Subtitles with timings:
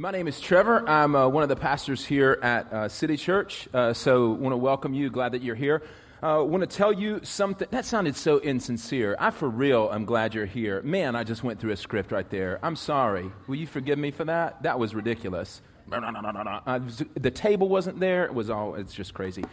[0.00, 0.88] My name is Trevor.
[0.88, 3.68] I'm uh, one of the pastors here at uh, City Church.
[3.74, 5.10] Uh, so, want to welcome you.
[5.10, 5.82] Glad that you're here.
[6.22, 7.66] Uh, want to tell you something.
[7.72, 9.16] That sounded so insincere.
[9.18, 10.80] I, for real, I'm glad you're here.
[10.82, 12.60] Man, I just went through a script right there.
[12.62, 13.32] I'm sorry.
[13.48, 14.62] Will you forgive me for that?
[14.62, 15.62] That was ridiculous.
[15.90, 16.78] Uh,
[17.16, 18.24] the table wasn't there.
[18.24, 18.76] It was all.
[18.76, 19.44] It's just crazy.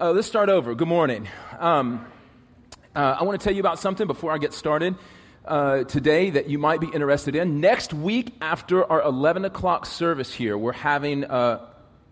[0.00, 0.74] Uh, let's start over.
[0.74, 1.28] Good morning.
[1.58, 2.06] Um,
[2.94, 4.96] uh, I want to tell you about something before I get started
[5.46, 7.60] uh, today that you might be interested in.
[7.60, 11.64] Next week, after our 11 o'clock service here, we're having uh,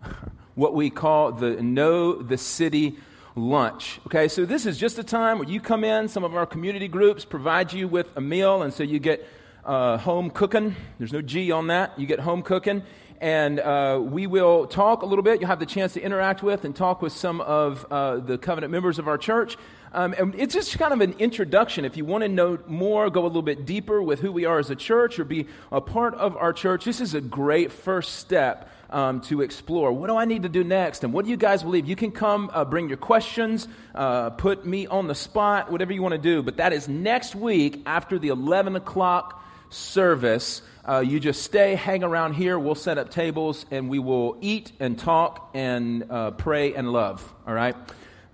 [0.55, 2.97] what we call the Know the City
[3.35, 3.99] lunch.
[4.07, 6.87] Okay, so this is just a time where you come in, some of our community
[6.87, 9.27] groups provide you with a meal, and so you get
[9.65, 10.75] uh, home cooking.
[10.99, 11.99] There's no G on that.
[11.99, 12.83] You get home cooking.
[13.21, 15.39] And uh, we will talk a little bit.
[15.39, 18.71] You'll have the chance to interact with and talk with some of uh, the covenant
[18.71, 19.57] members of our church.
[19.95, 21.85] Um, and it's just kind of an introduction.
[21.85, 24.59] If you want to know more, go a little bit deeper with who we are
[24.59, 28.17] as a church or be a part of our church, this is a great first
[28.17, 29.93] step um, to explore.
[29.93, 31.05] What do I need to do next?
[31.05, 31.87] And what do you guys believe?
[31.87, 36.01] You can come, uh, bring your questions, uh, put me on the spot, whatever you
[36.01, 36.43] want to do.
[36.43, 40.61] But that is next week after the 11 o'clock service.
[40.83, 42.59] Uh, you just stay, hang around here.
[42.59, 47.33] We'll set up tables and we will eat and talk and uh, pray and love.
[47.47, 47.77] All right?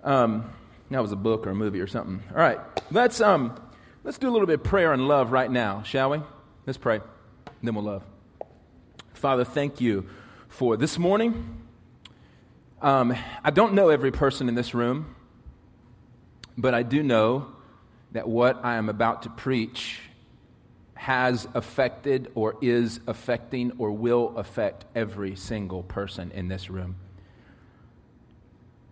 [0.03, 0.49] Um,
[0.91, 2.21] that was a book or a movie or something.
[2.31, 2.59] All right,
[2.91, 3.59] let's, um,
[4.03, 6.19] let's do a little bit of prayer and love right now, shall we?
[6.65, 6.99] Let's pray,
[7.63, 8.03] then we'll love.
[9.13, 10.05] Father, thank you
[10.49, 11.63] for this morning.
[12.81, 15.15] Um, I don't know every person in this room,
[16.57, 17.47] but I do know
[18.11, 19.99] that what I am about to preach
[20.95, 26.95] has affected or is affecting or will affect every single person in this room.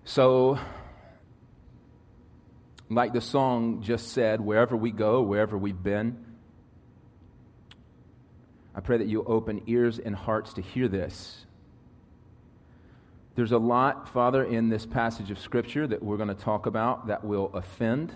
[0.06, 0.58] So
[2.90, 6.26] like the song just said, wherever we go, wherever we've been,
[8.73, 11.46] I pray that you open ears and hearts to hear this.
[13.36, 17.08] There's a lot, Father, in this passage of Scripture that we're going to talk about
[17.08, 18.14] that will offend,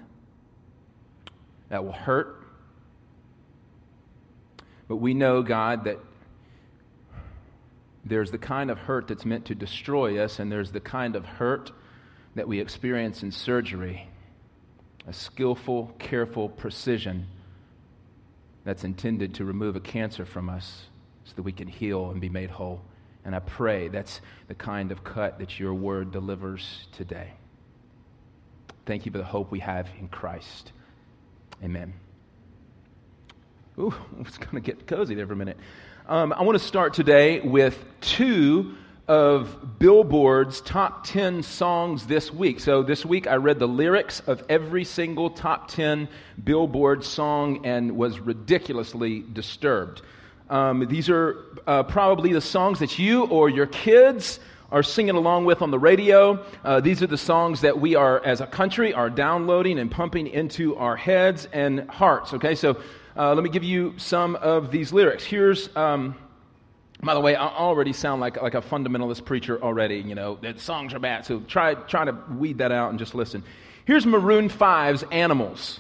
[1.70, 2.44] that will hurt.
[4.88, 6.00] But we know, God, that
[8.04, 11.26] there's the kind of hurt that's meant to destroy us, and there's the kind of
[11.26, 11.72] hurt
[12.36, 14.08] that we experience in surgery
[15.08, 17.28] a skillful, careful precision
[18.64, 20.84] that's intended to remove a cancer from us
[21.26, 22.82] so that we can heal and be made whole.
[23.26, 27.32] And I pray that's the kind of cut that your word delivers today.
[28.86, 30.72] Thank you for the hope we have in Christ.
[31.64, 31.94] Amen.
[33.80, 35.58] Ooh, it's going to get cozy there for a minute.
[36.08, 38.76] Um, I want to start today with two
[39.08, 42.60] of Billboard's top 10 songs this week.
[42.60, 46.08] So this week I read the lyrics of every single top 10
[46.42, 50.02] Billboard song and was ridiculously disturbed.
[50.50, 51.38] Um, these are
[51.68, 54.40] uh, probably the songs that you or your kids
[54.72, 56.44] are singing along with on the radio.
[56.64, 60.28] Uh, these are the songs that we are, as a country, are downloading and pumping
[60.28, 62.34] into our heads and hearts.
[62.34, 62.82] Okay, so
[63.16, 65.24] uh, let me give you some of these lyrics.
[65.24, 66.16] Here's um,
[67.06, 70.60] by the way, I already sound like, like a fundamentalist preacher already, you know, that
[70.60, 71.26] songs are bad.
[71.26, 73.44] So try, try to weed that out and just listen.
[73.86, 75.80] Here's Maroon 5's Animals.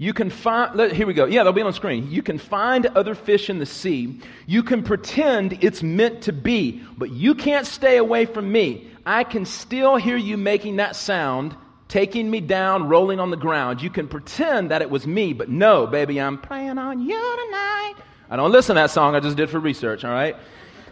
[0.00, 1.24] You can find, here we go.
[1.24, 2.08] Yeah, they'll be on screen.
[2.08, 4.20] You can find other fish in the sea.
[4.46, 8.88] You can pretend it's meant to be, but you can't stay away from me.
[9.04, 11.56] I can still hear you making that sound,
[11.88, 13.82] taking me down, rolling on the ground.
[13.82, 17.16] You can pretend that it was me, but no, baby, I'm preying on you
[17.46, 17.94] tonight.
[18.30, 20.36] I don't listen to that song, I just did for research, all right?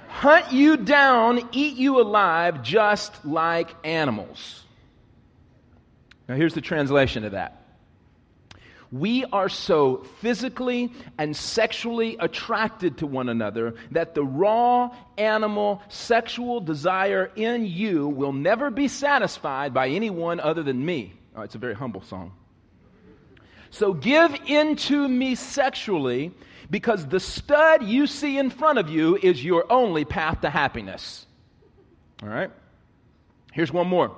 [0.09, 4.63] Hunt you down, eat you alive, just like animals.
[6.29, 7.63] Now, here's the translation of that.
[8.91, 16.61] We are so physically and sexually attracted to one another that the raw animal sexual
[16.61, 21.15] desire in you will never be satisfied by anyone other than me.
[21.35, 22.33] Oh, it's a very humble song.
[23.71, 26.33] So give in to me sexually
[26.71, 31.27] because the stud you see in front of you is your only path to happiness.
[32.23, 32.51] All right?
[33.53, 34.15] Here's one more.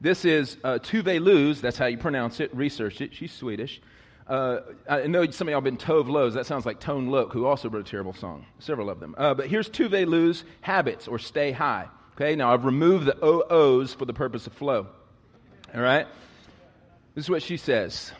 [0.00, 1.60] This is uh, Tove Luz.
[1.60, 2.54] That's how you pronounce it.
[2.54, 3.14] Research it.
[3.14, 3.80] She's Swedish.
[4.26, 6.34] Uh, I know some of y'all been Tove Lo's.
[6.34, 8.44] That sounds like Tone Loc, who also wrote a terrible song.
[8.58, 9.14] Several of them.
[9.16, 11.88] Uh, but here's Tove Lo's habits or stay high.
[12.14, 14.86] Okay, now I've removed the OOs for the purpose of flow.
[15.74, 16.06] All right?
[17.14, 18.12] This is what she says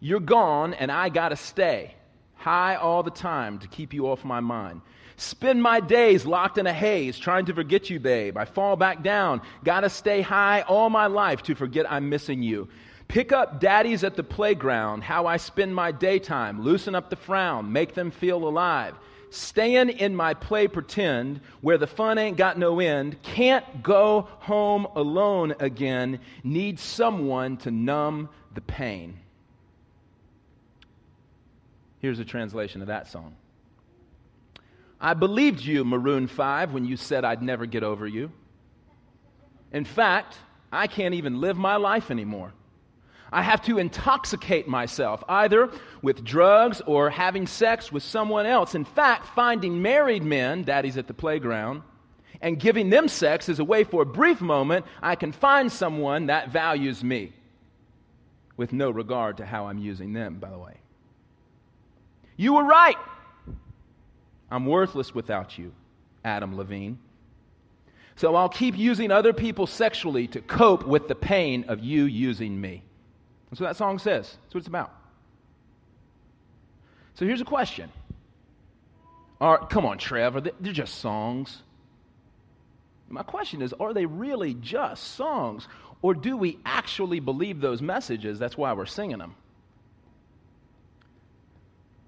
[0.00, 1.94] You're gone, and I got to stay
[2.44, 4.82] high all the time to keep you off my mind.
[5.16, 8.36] Spend my days locked in a haze trying to forget you, babe.
[8.36, 9.40] I fall back down.
[9.64, 12.68] Gotta stay high all my life to forget I'm missing you.
[13.08, 16.60] Pick up daddies at the playground, how I spend my daytime.
[16.60, 18.94] Loosen up the frown, make them feel alive.
[19.34, 24.86] staying in my play pretend where the fun ain't got no end, can't go home
[24.94, 29.18] alone again, need someone to numb the pain.
[32.04, 33.34] Here's a translation of that song.
[35.00, 38.30] I believed you, Maroon 5, when you said I'd never get over you.
[39.72, 40.36] In fact,
[40.70, 42.52] I can't even live my life anymore.
[43.32, 45.70] I have to intoxicate myself, either
[46.02, 48.74] with drugs or having sex with someone else.
[48.74, 51.80] In fact, finding married men, daddy's at the playground,
[52.42, 56.26] and giving them sex is a way for a brief moment I can find someone
[56.26, 57.32] that values me,
[58.58, 60.74] with no regard to how I'm using them, by the way.
[62.36, 62.96] You were right.
[64.50, 65.72] I'm worthless without you,
[66.24, 66.98] Adam Levine.
[68.16, 72.60] So I'll keep using other people sexually to cope with the pain of you using
[72.60, 72.82] me.
[73.50, 74.36] That's what that song says.
[74.42, 74.92] That's what it's about.
[77.14, 77.90] So here's a question.
[79.40, 81.62] Are, come on, Trevor, they're just songs.
[83.08, 85.68] My question is are they really just songs?
[86.02, 88.38] Or do we actually believe those messages?
[88.38, 89.34] That's why we're singing them.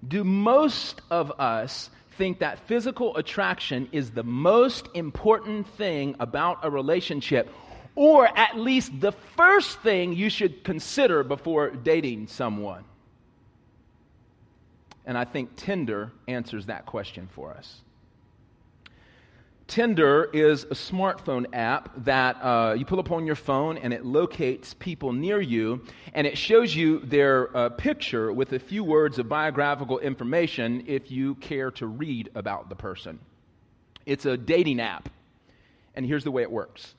[0.05, 6.69] Do most of us think that physical attraction is the most important thing about a
[6.69, 7.49] relationship?
[7.97, 12.83] or at least the first thing you should consider before dating someone?
[15.03, 17.81] And I think Tinder answers that question for us.
[19.67, 24.05] Tinder is a smartphone app that uh, you pull up on your phone and it
[24.05, 25.83] locates people near you
[26.13, 31.11] and it shows you their uh, picture with a few words of biographical information if
[31.11, 33.19] you care to read about the person.
[34.05, 35.09] It's a dating app.
[35.95, 36.95] And here's the way it works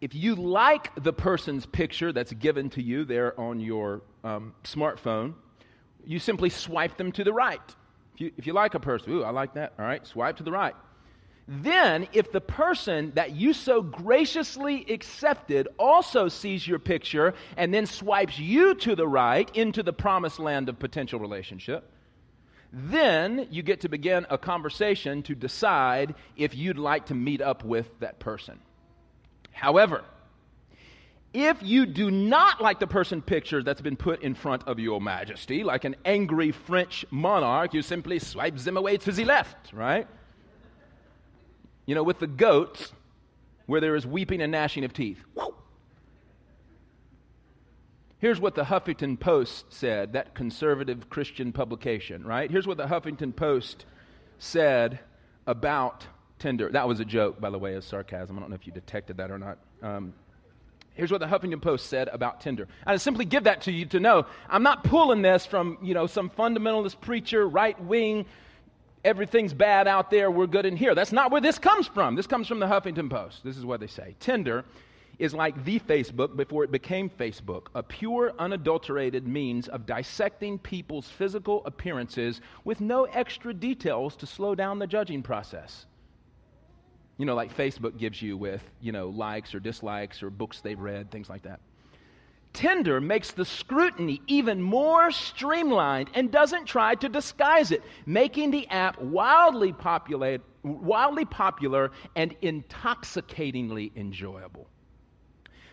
[0.00, 5.34] if you like the person's picture that's given to you there on your um, smartphone,
[6.04, 7.60] you simply swipe them to the right.
[8.14, 10.42] If you, if you like a person, ooh, I like that, all right, swipe to
[10.42, 10.74] the right.
[11.48, 17.86] Then, if the person that you so graciously accepted also sees your picture and then
[17.86, 21.90] swipes you to the right into the promised land of potential relationship,
[22.72, 27.64] then you get to begin a conversation to decide if you'd like to meet up
[27.64, 28.58] with that person.
[29.50, 30.04] However,
[31.34, 35.00] if you do not like the person picture that's been put in front of your
[35.00, 40.06] majesty, like an angry French monarch, you simply swipe them away to the left, right?
[41.86, 42.92] You know, with the goats,
[43.66, 45.22] where there is weeping and gnashing of teeth.
[48.18, 52.48] Here's what the Huffington Post said, that conservative Christian publication, right?
[52.48, 53.84] Here's what the Huffington Post
[54.38, 55.00] said
[55.46, 56.06] about
[56.38, 56.68] Tinder.
[56.70, 58.36] That was a joke, by the way, as sarcasm.
[58.36, 59.58] I don't know if you detected that or not.
[59.82, 60.12] Um,
[60.94, 62.68] here's what the Huffington Post said about Tinder.
[62.86, 66.06] I simply give that to you to know I'm not pulling this from you know
[66.06, 68.26] some fundamentalist preacher, right wing.
[69.04, 70.30] Everything's bad out there.
[70.30, 70.94] We're good in here.
[70.94, 72.14] That's not where this comes from.
[72.14, 73.42] This comes from the Huffington Post.
[73.44, 74.14] This is what they say.
[74.20, 74.64] Tinder
[75.18, 81.08] is like the Facebook before it became Facebook, a pure, unadulterated means of dissecting people's
[81.08, 85.86] physical appearances with no extra details to slow down the judging process
[87.22, 90.78] you know, like Facebook gives you with, you know, likes or dislikes or books they've
[90.78, 91.60] read, things like that.
[92.52, 98.68] Tinder makes the scrutiny even more streamlined and doesn't try to disguise it, making the
[98.68, 99.74] app wildly,
[100.62, 104.68] wildly popular and intoxicatingly enjoyable.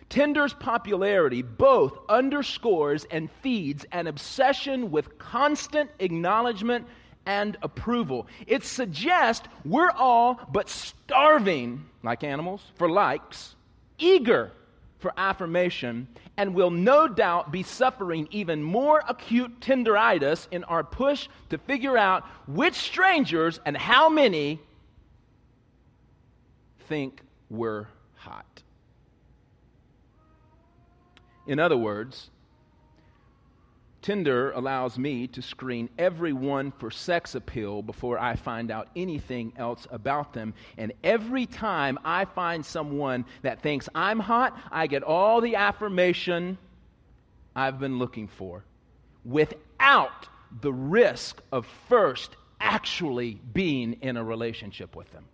[0.08, 6.86] Tinder's popularity both underscores and feeds an obsession with constant acknowledgement
[7.26, 8.26] and approval.
[8.46, 13.54] It suggests we're all but starving, like animals, for likes,
[13.98, 14.50] eager
[15.00, 21.28] for affirmation, and will no doubt be suffering even more acute Tinderitis in our push
[21.48, 24.60] to figure out which strangers and how many
[26.88, 28.62] think we're hot.
[31.46, 32.30] In other words,
[34.02, 39.86] Tinder allows me to screen everyone for sex appeal before I find out anything else
[39.90, 40.54] about them.
[40.78, 46.56] And every time I find someone that thinks I'm hot, I get all the affirmation
[47.54, 48.64] I've been looking for
[49.24, 50.28] without
[50.62, 55.26] the risk of first actually being in a relationship with them.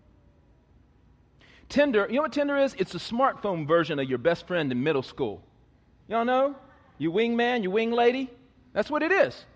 [1.68, 2.74] Tinder, you know what Tinder is?
[2.78, 5.42] It's a smartphone version of your best friend in middle school.
[6.08, 6.56] Y'all know?
[6.98, 8.30] Your wingman, your wing lady?
[8.76, 9.46] That's what it is.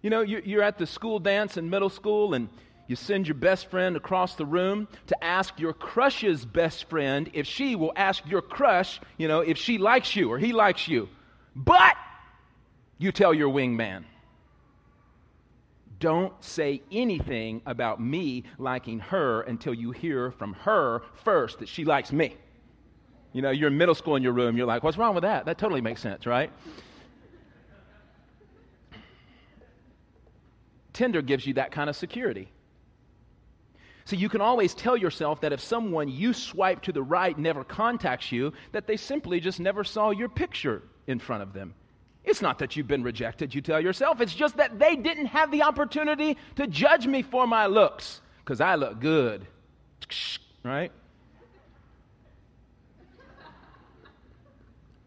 [0.00, 2.48] You know, you're at the school dance in middle school and
[2.86, 7.48] you send your best friend across the room to ask your crush's best friend if
[7.48, 11.08] she will ask your crush, you know, if she likes you or he likes you.
[11.56, 11.96] But
[12.98, 14.04] you tell your wingman,
[15.98, 21.84] don't say anything about me liking her until you hear from her first that she
[21.84, 22.36] likes me.
[23.32, 25.46] You know, you're in middle school in your room, you're like, what's wrong with that?
[25.46, 26.52] That totally makes sense, right?
[30.94, 32.48] Tinder gives you that kind of security.
[34.06, 37.64] So you can always tell yourself that if someone you swipe to the right never
[37.64, 41.74] contacts you, that they simply just never saw your picture in front of them.
[42.22, 44.20] It's not that you've been rejected, you tell yourself.
[44.20, 48.60] It's just that they didn't have the opportunity to judge me for my looks because
[48.60, 49.46] I look good.
[50.62, 50.92] Right?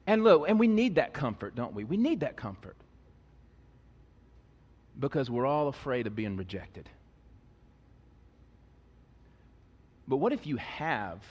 [0.06, 1.84] And look, and we need that comfort, don't we?
[1.84, 2.76] We need that comfort
[5.00, 6.90] because we're all afraid of being rejected.
[10.08, 11.22] But what if you have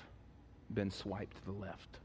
[0.72, 1.98] been swiped to the left?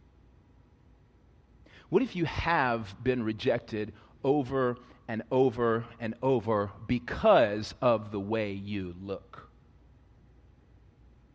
[1.89, 3.91] What if you have been rejected
[4.23, 4.77] over
[5.07, 9.49] and over and over because of the way you look?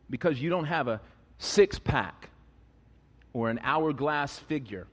[0.09, 1.01] Because you don't have a
[1.39, 2.31] six pack
[3.35, 4.87] or an hourglass figure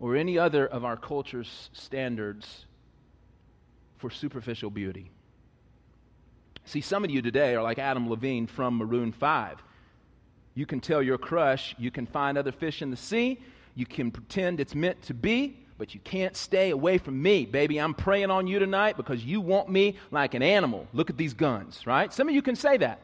[0.00, 2.66] or any other of our culture's standards
[4.02, 5.12] for superficial beauty.
[6.64, 9.62] See, some of you today are like Adam Levine from Maroon 5.
[10.56, 13.38] You can tell your crush you can find other fish in the sea,
[13.76, 17.78] you can pretend it's meant to be, but you can't stay away from me, baby.
[17.78, 20.88] I'm preying on you tonight because you want me like an animal.
[20.92, 22.12] Look at these guns, right?
[22.12, 23.02] Some of you can say that.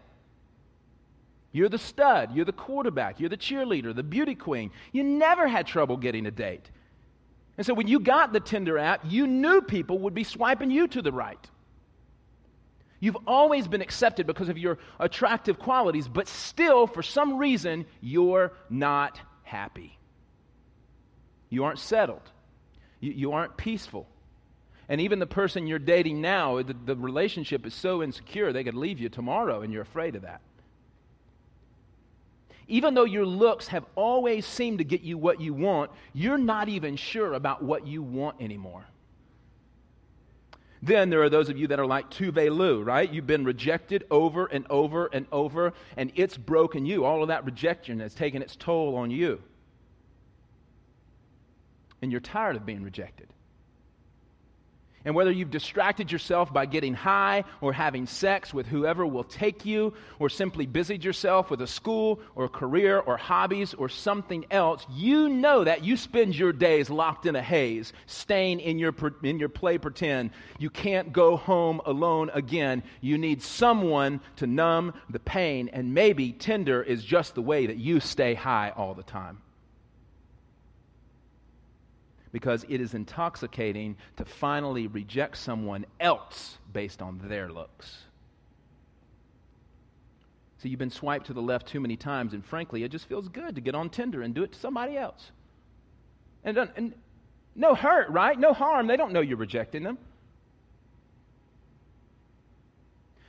[1.52, 4.72] You're the stud, you're the quarterback, you're the cheerleader, the beauty queen.
[4.90, 6.70] You never had trouble getting a date.
[7.58, 10.86] And so when you got the Tinder app, you knew people would be swiping you
[10.88, 11.44] to the right.
[13.00, 18.52] You've always been accepted because of your attractive qualities, but still, for some reason, you're
[18.70, 19.98] not happy.
[21.50, 22.22] You aren't settled.
[23.00, 24.08] You, you aren't peaceful.
[24.88, 28.74] And even the person you're dating now, the, the relationship is so insecure, they could
[28.74, 30.40] leave you tomorrow, and you're afraid of that
[32.68, 36.68] even though your looks have always seemed to get you what you want, you're not
[36.68, 38.84] even sure about what you want anymore.
[40.80, 43.10] Then there are those of you that are like Tove Lo, right?
[43.12, 47.04] You've been rejected over and over and over, and it's broken you.
[47.04, 49.42] All of that rejection has taken its toll on you.
[52.00, 53.28] And you're tired of being rejected.
[55.04, 59.64] And whether you've distracted yourself by getting high or having sex with whoever will take
[59.64, 64.44] you, or simply busied yourself with a school or a career or hobbies or something
[64.50, 68.94] else, you know that you spend your days locked in a haze, staying in your,
[69.22, 70.30] in your play pretend.
[70.58, 72.82] You can't go home alone again.
[73.00, 77.76] You need someone to numb the pain, and maybe Tinder is just the way that
[77.76, 79.38] you stay high all the time
[82.32, 87.98] because it is intoxicating to finally reject someone else based on their looks.
[90.58, 93.28] So you've been swiped to the left too many times, and frankly, it just feels
[93.28, 95.30] good to get on Tinder and do it to somebody else.
[96.44, 96.94] And, and
[97.54, 98.38] no hurt, right?
[98.38, 98.86] No harm.
[98.86, 99.98] They don't know you're rejecting them.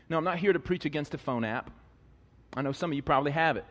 [0.10, 1.70] No, I'm not here to preach against a phone app.
[2.56, 3.66] I know some of you probably have it.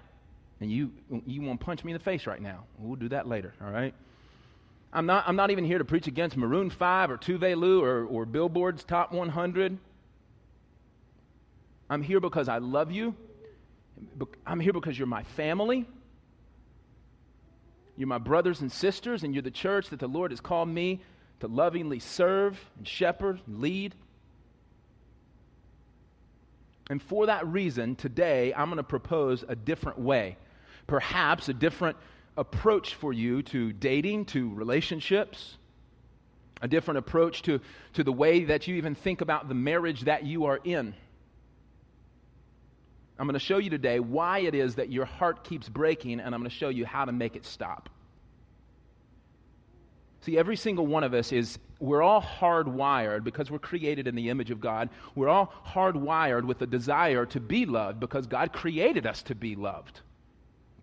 [0.61, 0.93] And you,
[1.27, 2.65] you want to punch me in the face right now.
[2.79, 3.95] We'll do that later, all right?
[4.93, 8.05] I'm not, I'm not even here to preach against Maroon 5 or Tove Lo or,
[8.05, 9.79] or Billboard's Top 100.
[11.91, 13.15] I'm here because I love you.
[14.47, 15.87] I'm here because you're my family.
[17.97, 21.01] You're my brothers and sisters, and you're the church that the Lord has called me
[21.41, 23.95] to lovingly serve and shepherd and lead.
[26.89, 30.37] And for that reason, today I'm going to propose a different way,
[30.87, 31.97] perhaps a different
[32.39, 35.59] approach for you to dating, to relationships,
[36.63, 37.61] a different approach to,
[37.95, 40.95] to the way that you even think about the marriage that you are in.
[43.19, 46.35] I'm going to show you today why it is that your heart keeps breaking, and
[46.35, 47.91] I'm going to show you how to make it stop.
[50.21, 54.31] See, every single one of us is, we're all hardwired because we're created in the
[54.31, 54.91] image of God.
[55.17, 59.57] We're all hardwired with a desire to be loved because God created us to be
[59.57, 60.01] loved,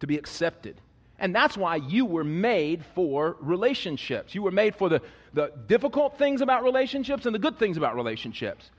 [0.02, 0.82] to be accepted.
[1.20, 4.36] And that's why you were made for relationships.
[4.36, 5.02] You were made for the,
[5.34, 8.70] the difficult things about relationships and the good things about relationships.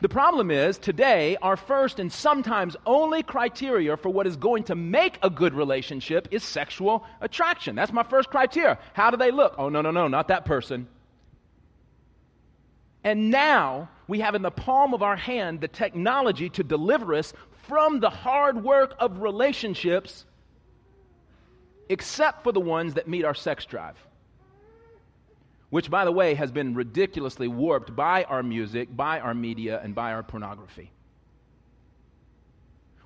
[0.00, 4.74] The problem is, today, our first and sometimes only criteria for what is going to
[4.74, 7.76] make a good relationship is sexual attraction.
[7.76, 8.78] That's my first criteria.
[8.94, 9.54] How do they look?
[9.58, 10.88] Oh, no, no, no, not that person.
[13.04, 17.32] And now we have in the palm of our hand the technology to deliver us
[17.68, 20.24] from the hard work of relationships
[21.92, 23.96] except for the ones that meet our sex drive.
[25.70, 29.94] which, by the way, has been ridiculously warped by our music, by our media, and
[29.94, 30.90] by our pornography.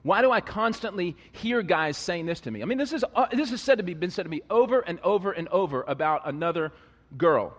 [0.02, 2.62] Why do I constantly hear guys saying this to me?
[2.62, 4.80] I mean, this is, uh, this is said to be, been said to me over
[4.80, 6.72] and over and over about another
[7.16, 7.56] girl.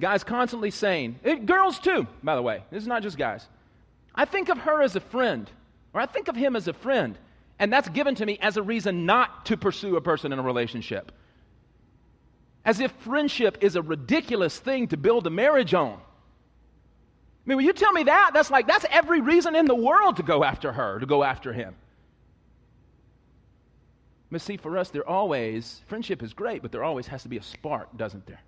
[0.00, 3.48] Guys constantly saying, it, eh, girls too, by the way, this is not just guys.
[4.14, 5.50] I think of her as a friend,
[5.92, 7.18] or I think of him as a friend,
[7.58, 10.42] and that's given to me as a reason not to pursue a person in a
[10.42, 11.12] relationship.
[12.64, 15.92] As if friendship is a ridiculous thing to build a marriage on.
[15.92, 20.16] I mean, when you tell me that, that's like, that's every reason in the world
[20.16, 21.74] to go after her, to go after him.
[24.32, 27.36] But see, for us, there always, friendship is great, but there always has to be
[27.36, 28.40] a spark, doesn't there?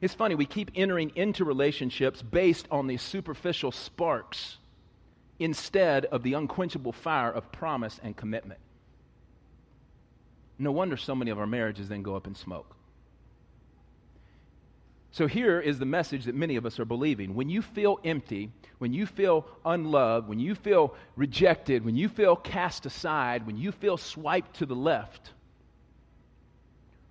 [0.00, 4.58] It's funny, we keep entering into relationships based on these superficial sparks
[5.40, 8.60] instead of the unquenchable fire of promise and commitment.
[10.58, 12.76] No wonder so many of our marriages then go up in smoke.
[15.12, 17.34] So here is the message that many of us are believing.
[17.34, 22.36] When you feel empty, when you feel unloved, when you feel rejected, when you feel
[22.36, 25.32] cast aside, when you feel swiped to the left,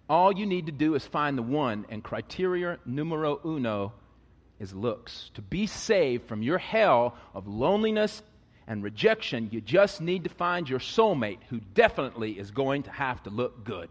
[0.08, 3.94] all you need to do is find the one, and criteria numero uno
[4.60, 5.32] is looks.
[5.36, 8.22] To be saved from your hell of loneliness
[8.68, 13.24] and rejection, you just need to find your soulmate who definitely is going to have
[13.24, 13.90] to look good.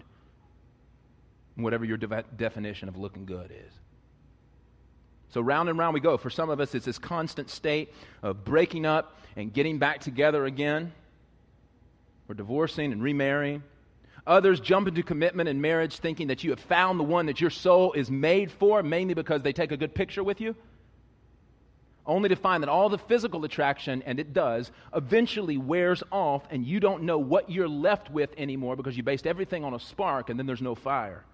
[1.56, 3.72] Whatever your de- definition of looking good is.
[5.30, 6.16] So round and round we go.
[6.16, 10.44] For some of us, it's this constant state of breaking up and getting back together
[10.44, 10.92] again,
[12.28, 13.62] or divorcing and remarrying.
[14.28, 17.48] Others jump into commitment and marriage thinking that you have found the one that your
[17.48, 20.54] soul is made for, mainly because they take a good picture with you.
[22.06, 26.66] Only to find that all the physical attraction, and it does, eventually wears off, and
[26.66, 30.28] you don't know what you're left with anymore because you based everything on a spark,
[30.28, 31.24] and then there's no fire.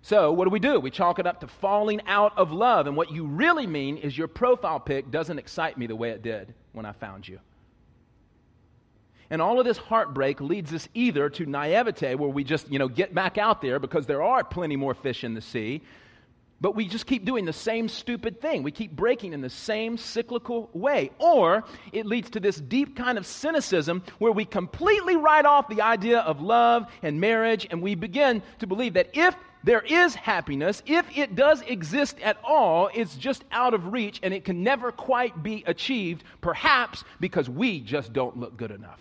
[0.00, 0.80] So, what do we do?
[0.80, 2.86] We chalk it up to falling out of love.
[2.86, 6.22] And what you really mean is your profile pic doesn't excite me the way it
[6.22, 7.38] did when I found you.
[9.32, 12.86] And all of this heartbreak leads us either to naivete, where we just, you know,
[12.86, 15.80] get back out there because there are plenty more fish in the sea,
[16.60, 18.62] but we just keep doing the same stupid thing.
[18.62, 21.12] We keep breaking in the same cyclical way.
[21.18, 25.80] Or it leads to this deep kind of cynicism where we completely write off the
[25.80, 30.82] idea of love and marriage and we begin to believe that if there is happiness,
[30.84, 34.92] if it does exist at all, it's just out of reach and it can never
[34.92, 39.00] quite be achieved, perhaps because we just don't look good enough.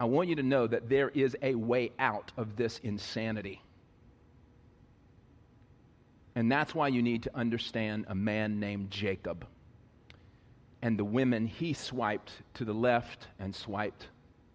[0.00, 3.62] I want you to know that there is a way out of this insanity.
[6.34, 9.44] And that's why you need to understand a man named Jacob
[10.82, 14.06] and the women he swiped to the left and swiped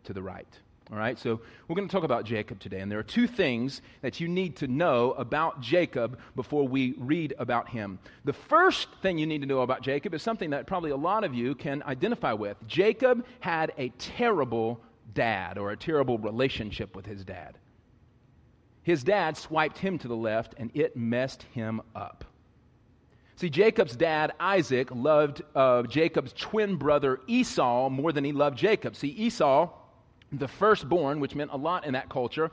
[0.05, 0.47] to the right.
[0.91, 2.79] All right, so we're going to talk about Jacob today.
[2.79, 7.33] And there are two things that you need to know about Jacob before we read
[7.39, 7.99] about him.
[8.25, 11.23] The first thing you need to know about Jacob is something that probably a lot
[11.23, 12.57] of you can identify with.
[12.67, 14.79] Jacob had a terrible
[15.13, 17.57] dad or a terrible relationship with his dad.
[18.83, 22.25] His dad swiped him to the left and it messed him up.
[23.35, 28.95] See, Jacob's dad, Isaac, loved uh, Jacob's twin brother Esau more than he loved Jacob.
[28.95, 29.69] See, Esau,
[30.31, 32.51] the firstborn, which meant a lot in that culture,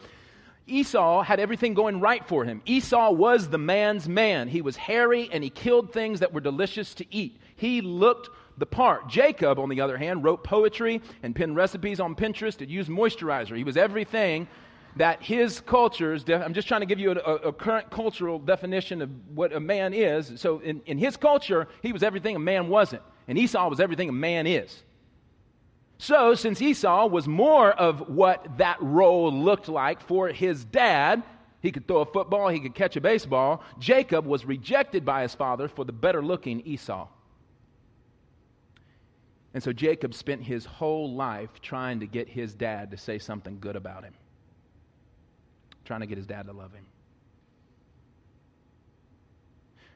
[0.66, 2.62] Esau had everything going right for him.
[2.64, 4.48] Esau was the man's man.
[4.48, 7.38] He was hairy and he killed things that were delicious to eat.
[7.56, 9.08] He looked the part.
[9.08, 13.56] Jacob, on the other hand, wrote poetry and penned recipes on Pinterest and used moisturizer.
[13.56, 14.46] He was everything
[14.96, 19.10] that his cultures, I'm just trying to give you a, a, current cultural definition of
[19.34, 20.32] what a man is.
[20.36, 24.08] So, in, in his culture, he was everything a man wasn't, and Esau was everything
[24.08, 24.82] a man is.
[25.98, 31.22] So, since Esau was more of what that role looked like for his dad,
[31.62, 33.62] he could throw a football, he could catch a baseball.
[33.78, 37.06] Jacob was rejected by his father for the better looking Esau.
[39.52, 43.58] And so Jacob spent his whole life trying to get his dad to say something
[43.58, 44.14] good about him,
[45.84, 46.84] trying to get his dad to love him.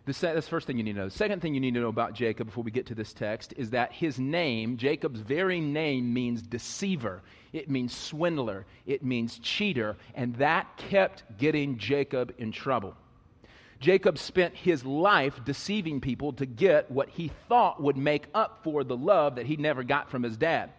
[0.06, 1.08] that's the first thing you need to know.
[1.08, 3.54] The second thing you need to know about Jacob before we get to this text
[3.56, 7.22] is that his name, Jacob's very name, means deceiver.
[7.52, 8.66] It means swindler.
[8.86, 9.96] It means cheater.
[10.14, 12.94] And that kept getting Jacob in trouble.
[13.84, 18.82] Jacob spent his life deceiving people to get what he thought would make up for
[18.82, 20.70] the love that he never got from his dad.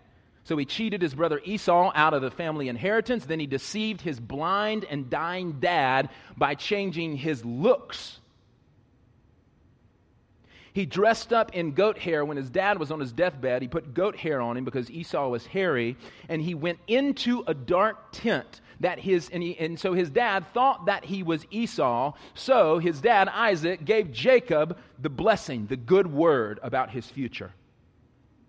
[0.43, 3.23] So he cheated his brother Esau out of the family inheritance.
[3.25, 8.19] Then he deceived his blind and dying dad by changing his looks.
[10.75, 13.61] He dressed up in goat hair when his dad was on his deathbed.
[13.61, 15.95] He put goat hair on him because Esau was hairy,
[16.27, 20.45] and he went into a dark tent that his and, he, and so his dad
[20.53, 22.11] thought that he was Esau.
[22.33, 27.53] So his dad Isaac gave Jacob the blessing, the good word about his future.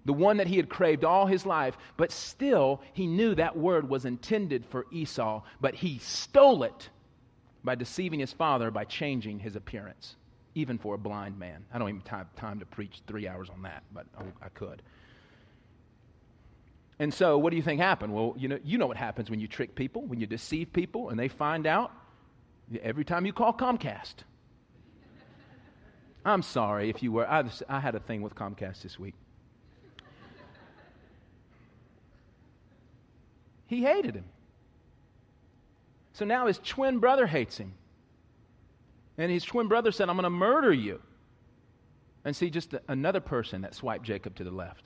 [0.04, 3.88] The one that he had craved all his life, but still he knew that word
[3.88, 6.88] was intended for Esau, but he stole it
[7.62, 10.16] by deceiving his father by changing his appearance,
[10.56, 11.64] even for a blind man.
[11.72, 14.06] I don't even have time to preach three hours on that, but
[14.42, 14.82] I could.
[16.98, 18.14] And so, what do you think happened?
[18.14, 21.10] Well, you know, you know what happens when you trick people, when you deceive people,
[21.10, 21.92] and they find out
[22.82, 24.14] every time you call Comcast.
[26.24, 27.28] I'm sorry if you were.
[27.28, 29.14] I, I had a thing with Comcast this week.
[33.66, 34.24] He hated him.
[36.14, 37.74] So now his twin brother hates him.
[39.18, 41.00] And his twin brother said, I'm going to murder you.
[42.24, 44.84] And see, just another person that swiped Jacob to the left.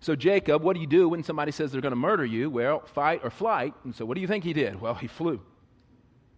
[0.00, 2.50] So, Jacob, what do you do when somebody says they're going to murder you?
[2.50, 3.74] Well, fight or flight.
[3.84, 4.80] And so, what do you think he did?
[4.80, 5.40] Well, he flew.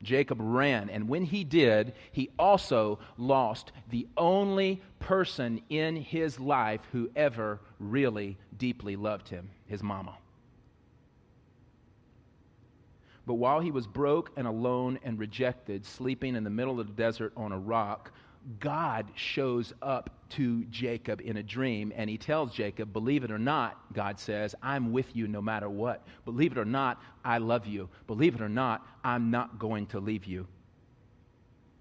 [0.03, 0.91] Jacob ran.
[0.91, 7.61] And when he did, he also lost the only person in his life who ever
[7.79, 10.17] really deeply loved him his mama.
[13.29, 16.95] But while he was broke and alone and rejected, sleeping in the middle of the
[16.95, 18.11] desert on a rock,
[18.59, 23.39] God shows up to Jacob in a dream and he tells Jacob, Believe it or
[23.39, 26.07] not, God says, I'm with you no matter what.
[26.25, 27.91] Believe it or not, I love you.
[28.07, 30.47] Believe it or not, I'm not going to leave you.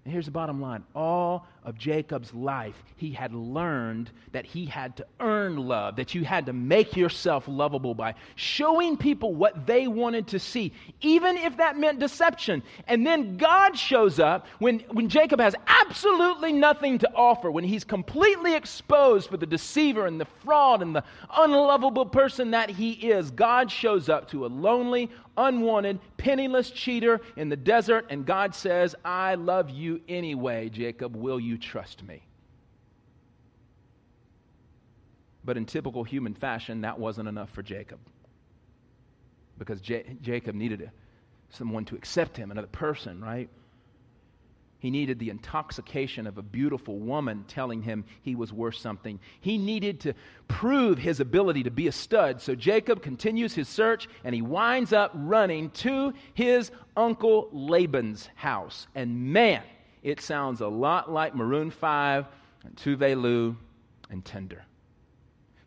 [0.04, 4.96] And here's the bottom line all of Jacob's life, he had learned that he had
[4.96, 9.86] to earn love, that you had to make yourself lovable by showing people what they
[9.86, 12.62] wanted to see, even if that meant deception.
[12.86, 17.84] And then God shows up when, when Jacob has absolutely nothing to offer, when he's
[17.84, 21.04] completely exposed for the deceiver and the fraud and the
[21.36, 23.30] unlovable person that he is.
[23.30, 28.94] God shows up to a lonely, unwanted, penniless cheater in the desert, and God says,
[29.04, 31.14] I love you anyway, Jacob.
[31.14, 32.22] Will you trust me?
[35.44, 37.98] But in typical human fashion, that wasn't enough for Jacob.
[39.56, 40.90] Because J- Jacob needed
[41.50, 43.48] someone to accept him, another person, right?
[44.80, 49.18] He needed the intoxication of a beautiful woman telling him he was worth something.
[49.40, 50.14] He needed to
[50.46, 52.40] prove his ability to be a stud.
[52.40, 58.86] So Jacob continues his search and he winds up running to his uncle Laban's house.
[58.94, 59.62] And man,
[60.02, 62.26] it sounds a lot like Maroon 5
[62.64, 63.56] and Tove Lo
[64.10, 64.64] and Tinder.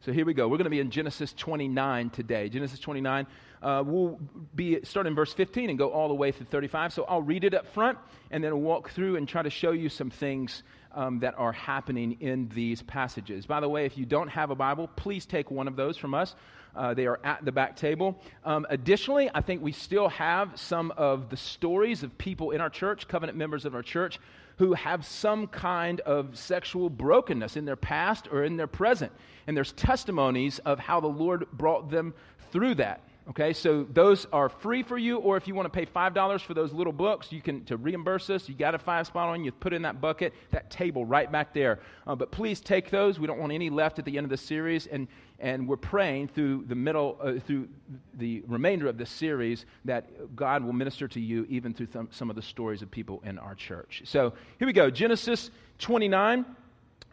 [0.02, 0.48] So here we go.
[0.48, 2.50] We're going to be in Genesis 29 today.
[2.50, 3.28] Genesis 29.
[3.62, 4.20] Uh, we'll
[4.56, 6.94] be starting in verse 15 and go all the way through 35.
[6.94, 8.00] So I'll read it up front
[8.32, 10.64] and then walk through and try to show you some things
[10.94, 13.46] um, that are happening in these passages.
[13.46, 16.14] By the way, if you don't have a Bible, please take one of those from
[16.14, 16.36] us.
[16.76, 18.22] Uh, they are at the back table.
[18.46, 22.70] Um, additionally, I think we still have some of the stories of people in our
[22.70, 24.20] church, covenant members of our church,
[24.58, 29.12] who have some kind of sexual brokenness in their past or in their present.
[29.48, 32.14] And there's testimonies of how the Lord brought them
[32.52, 33.02] through that.
[33.30, 36.56] Okay, so those are free for you, or if you want to pay $5 for
[36.56, 38.50] those little books, you can to reimburse us.
[38.50, 41.54] You got a five spot on, you put in that bucket, that table right back
[41.54, 41.80] there.
[42.08, 43.20] Uh, but please take those.
[43.20, 44.88] We don't want any left at the end of the series.
[44.88, 45.08] And,
[45.40, 47.70] and we're praying through the middle, uh, through
[48.16, 52.32] the remainder of this series that God will minister to you even through th- some
[52.32, 54.02] of the stories of people in our church.
[54.06, 56.44] So here we go Genesis 29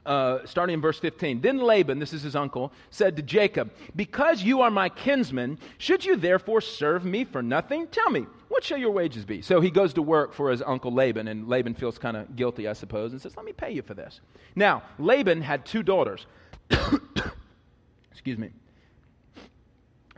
[0.07, 1.41] uh, starting in verse 15.
[1.41, 6.05] Then Laban, this is his uncle, said to Jacob, Because you are my kinsman, should
[6.05, 7.87] you therefore serve me for nothing?
[7.89, 9.43] Tell me, what shall your wages be?
[9.43, 12.67] So he goes to work for his uncle Laban, and Laban feels kind of guilty,
[12.67, 14.21] I suppose, and says, Let me pay you for this.
[14.57, 16.27] Now, Laban had two daughters.
[18.11, 18.51] Excuse me.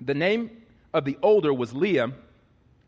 [0.01, 0.51] The name
[0.95, 2.13] of the older was Leah,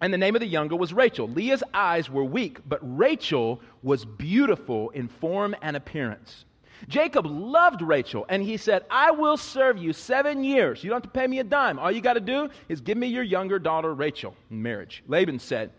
[0.00, 1.28] and the name of the younger was Rachel.
[1.28, 6.44] Leah's eyes were weak, but Rachel was beautiful in form and appearance.
[6.88, 10.82] Jacob loved Rachel, and he said, I will serve you seven years.
[10.82, 11.78] You don't have to pay me a dime.
[11.78, 15.02] All you got to do is give me your younger daughter, Rachel, in marriage.
[15.06, 15.70] Laban said,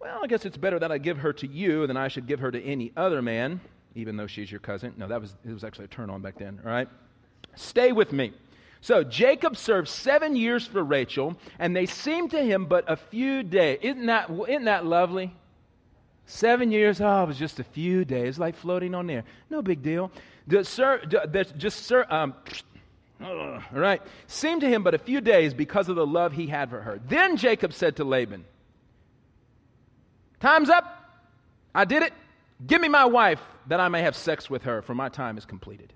[0.00, 2.40] Well, I guess it's better that I give her to you than I should give
[2.40, 3.60] her to any other man,
[3.94, 4.94] even though she's your cousin.
[4.96, 6.88] No, that was, it was actually a turn on back then, all right?
[7.54, 8.32] Stay with me.
[8.80, 13.42] So Jacob served seven years for Rachel, and they seemed to him but a few
[13.42, 13.78] days.
[13.80, 15.34] Isn't that, isn't that lovely?
[16.26, 19.24] Seven years, oh, it was just a few days, like floating on air.
[19.50, 20.10] No big deal.
[20.46, 22.34] The, sir, the, just sir, um,
[23.22, 26.70] all right, seemed to him but a few days because of the love he had
[26.70, 27.00] for her.
[27.08, 28.44] Then Jacob said to Laban,
[30.40, 31.00] Time's up.
[31.74, 32.12] I did it.
[32.66, 35.44] Give me my wife that I may have sex with her, for my time is
[35.44, 35.92] completed.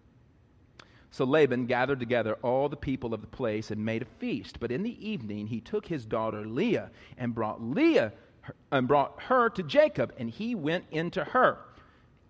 [1.11, 4.61] So Laban gathered together all the people of the place and made a feast.
[4.61, 8.13] But in the evening he took his daughter Leah and brought Leah
[8.71, 11.59] and brought her to Jacob, and he went into her.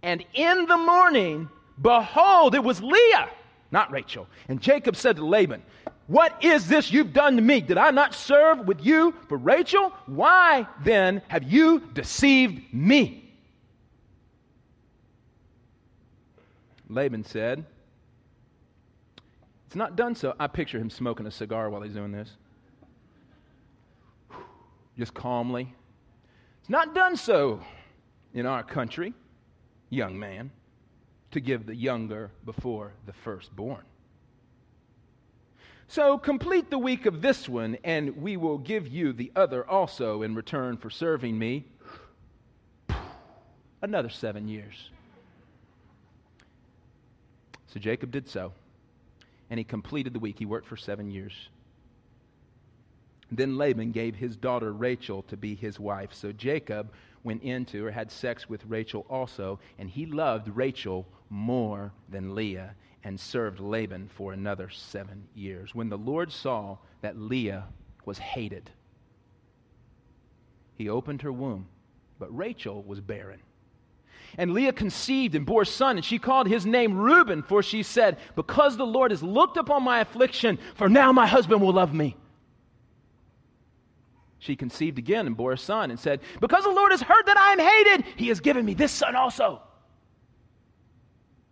[0.03, 1.49] And in the morning,
[1.81, 3.29] behold, it was Leah,
[3.71, 4.27] not Rachel.
[4.49, 5.63] And Jacob said to Laban,
[6.07, 7.61] What is this you've done to me?
[7.61, 9.93] Did I not serve with you for Rachel?
[10.07, 13.25] Why then have you deceived me?
[16.89, 17.65] Laban said,
[19.67, 20.35] It's not done so.
[20.39, 22.31] I picture him smoking a cigar while he's doing this.
[24.97, 25.75] Just calmly.
[26.69, 27.63] It's not done so
[28.35, 29.15] in our country,
[29.89, 30.51] young man,
[31.31, 33.81] to give the younger before the firstborn.
[35.87, 40.21] So complete the week of this one, and we will give you the other also
[40.21, 41.65] in return for serving me.
[43.81, 44.91] Another seven years.
[47.69, 48.53] So Jacob did so,
[49.49, 50.39] and he completed the week.
[50.39, 51.49] He worked for seven years.
[53.31, 56.15] Then Laban gave his daughter Rachel to be his wife.
[56.15, 56.93] So Jacob
[57.25, 62.75] went into or had sex with Rachel also, and he loved Rachel more than Leah
[63.05, 65.75] and served Laban for another seven years.
[65.75, 67.67] When the Lord saw that Leah
[68.05, 68.71] was hated,
[70.75, 71.67] he opened her womb,
[72.19, 73.41] but Rachel was barren.
[74.37, 77.83] And Leah conceived and bore a son, and she called his name Reuben, for she
[77.83, 81.95] said, Because the Lord has looked upon my affliction, for now my husband will love
[81.95, 82.17] me.
[84.39, 87.37] She conceived again and bore a son, and said, Because the Lord has heard that
[87.37, 89.61] I am hated, he has given me this son also.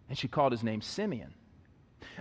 [0.08, 1.34] And she called his name Simeon.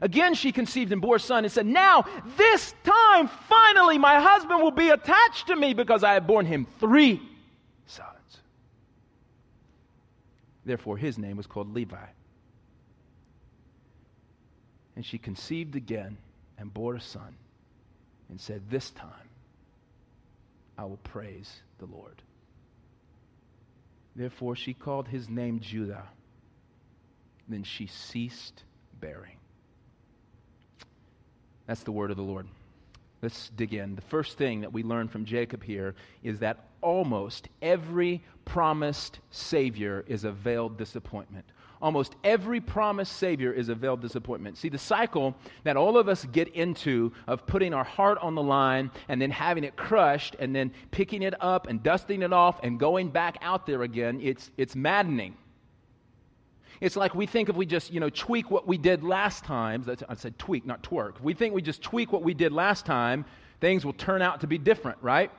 [0.01, 2.05] Again, she conceived and bore a son and said, Now,
[2.37, 6.67] this time, finally, my husband will be attached to me because I have borne him
[6.79, 7.21] three
[7.85, 8.09] sons.
[10.65, 12.07] Therefore, his name was called Levi.
[14.95, 16.17] And she conceived again
[16.57, 17.35] and bore a son
[18.29, 19.24] and said, This time
[20.77, 22.21] I will praise the Lord.
[24.15, 26.03] Therefore, she called his name Judah.
[27.47, 28.63] Then she ceased
[28.99, 29.37] bearing.
[31.67, 32.47] That's the word of the Lord.
[33.21, 33.95] Let's dig in.
[33.95, 40.05] The first thing that we learn from Jacob here is that almost every promised Savior
[40.07, 41.45] is a veiled disappointment.
[41.81, 44.57] Almost every promised Savior is a veiled disappointment.
[44.57, 48.41] See, the cycle that all of us get into of putting our heart on the
[48.41, 52.59] line and then having it crushed and then picking it up and dusting it off
[52.63, 55.35] and going back out there again, it's, it's maddening.
[56.81, 59.85] It's like we think if we just, you know, tweak what we did last time,
[60.09, 61.19] I said tweak, not twerk.
[61.21, 63.25] we think we just tweak what we did last time,
[63.61, 65.31] things will turn out to be different, right?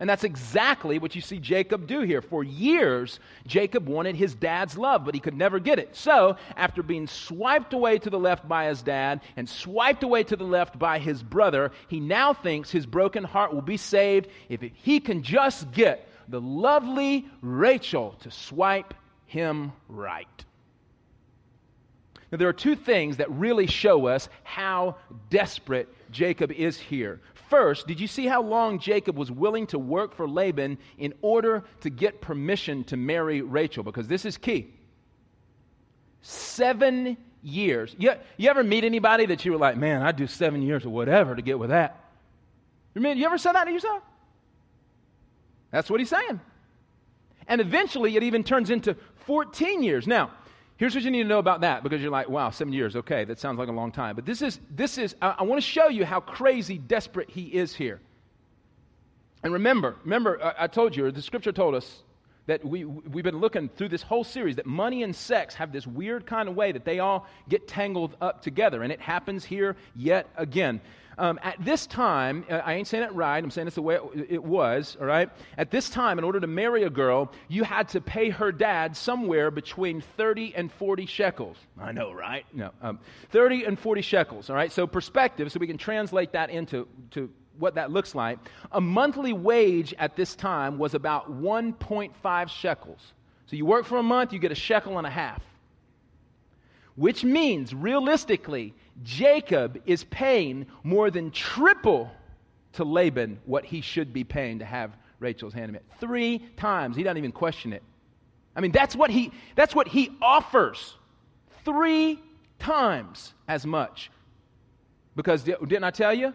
[0.00, 2.20] And that's exactly what you see Jacob do here.
[2.20, 5.94] For years, Jacob wanted his dad's love, but he could never get it.
[5.94, 10.36] So, after being swiped away to the left by his dad and swiped away to
[10.36, 14.60] the left by his brother, he now thinks his broken heart will be saved if
[14.60, 18.94] he can just get the lovely Rachel to swipe
[19.26, 20.44] him right.
[22.32, 24.96] Now, there are two things that really show us how
[25.30, 27.20] desperate Jacob is here.
[27.54, 31.62] First, did you see how long Jacob was willing to work for Laban in order
[31.82, 33.84] to get permission to marry Rachel?
[33.84, 34.74] Because this is key.
[36.20, 37.94] Seven years.
[37.96, 40.88] You, you ever meet anybody that you were like, man, I'd do seven years or
[40.88, 42.04] whatever to get with that?
[42.92, 44.02] You, mean, you ever said that to yourself?
[45.70, 46.40] That's what he's saying.
[47.46, 50.08] And eventually it even turns into 14 years.
[50.08, 50.32] Now,
[50.84, 53.24] here's what you need to know about that because you're like, wow, seven years, okay,
[53.24, 54.14] that sounds like a long time.
[54.14, 57.44] But this is, this is I, I want to show you how crazy desperate he
[57.44, 58.02] is here.
[59.42, 62.02] And remember, remember, I, I told you, the scripture told us
[62.44, 65.86] that we, we've been looking through this whole series that money and sex have this
[65.86, 68.82] weird kind of way that they all get tangled up together.
[68.82, 70.82] And it happens here yet again.
[71.16, 73.98] Um, at this time, uh, I ain't saying it right, I'm saying it's the way
[74.28, 75.30] it, was, all right?
[75.56, 78.96] At this time, in order to marry a girl, you had to pay her dad
[78.96, 81.56] somewhere between 30 and 40 shekels.
[81.80, 82.44] I know, right?
[82.52, 82.98] No, um,
[83.30, 84.72] 30 and 40 shekels, all right?
[84.72, 88.38] So, perspective, so we can translate that into to what that looks like.
[88.72, 93.12] A monthly wage at this time was about 1.5 shekels.
[93.46, 95.42] So, you work for a month, you get a shekel and a half.
[96.96, 102.10] Which means, realistically, Jacob is paying more than triple
[102.74, 105.84] to Laban what he should be paying to have Rachel's hand in it.
[105.98, 106.96] Three times.
[106.96, 107.82] He doesn't even question it.
[108.56, 110.96] I mean, that's what he, that's what he offers.
[111.64, 112.20] Three
[112.58, 114.10] times as much.
[115.16, 116.34] Because didn't I tell you?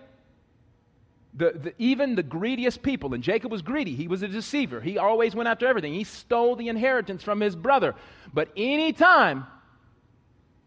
[1.36, 4.82] The, the, even the greediest people, and Jacob was greedy, he was a deceiver.
[4.82, 5.94] He always went after everything.
[5.94, 7.94] He stole the inheritance from his brother.
[8.34, 9.46] But anytime,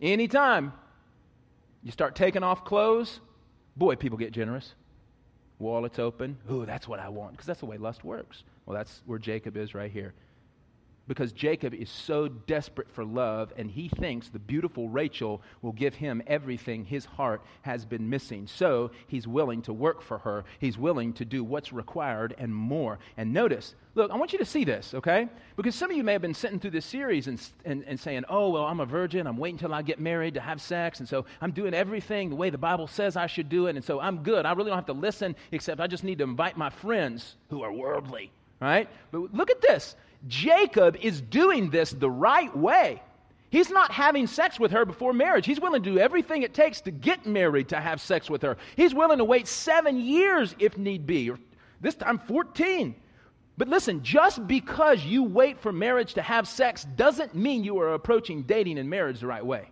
[0.01, 0.73] anytime
[1.83, 3.21] you start taking off clothes,
[3.77, 4.75] boy, people get generous.
[5.59, 6.39] Wallets open.
[6.51, 8.43] Ooh, that's what I want, because that's the way lust works.
[8.67, 10.15] Well, that's where Jacob is right here
[11.09, 15.95] because Jacob is so desperate for love and he thinks the beautiful Rachel will give
[15.95, 18.47] him everything his heart has been missing.
[18.47, 20.45] So he's willing to work for her.
[20.59, 22.99] He's willing to do what's required and more.
[23.17, 25.29] And notice, look, I want you to see this, okay?
[25.57, 28.25] Because some of you may have been sitting through this series and, and, and saying,
[28.29, 29.27] oh, well, I'm a virgin.
[29.27, 31.01] I'm waiting until I get married to have sex.
[31.01, 33.77] And so I'm doing everything the way the Bible says I should do it.
[33.77, 34.47] And so I'm good.
[34.47, 37.63] I really don't have to listen, except I just need to invite my friends who
[37.63, 38.89] are worldly, right?
[39.11, 39.97] But look at this.
[40.29, 43.03] Jacob is doing this the right way.
[43.51, 45.45] He's not having sex with her before marriage.
[45.45, 48.57] He's willing to do everything it takes to get married to have sex with her.
[48.77, 51.39] He's willing to wait seven years if need be, or
[51.81, 52.95] this time 14.
[53.59, 57.93] But listen, just because you wait for marriage to have sex doesn't mean you are
[57.93, 59.69] approaching dating and marriage the right way.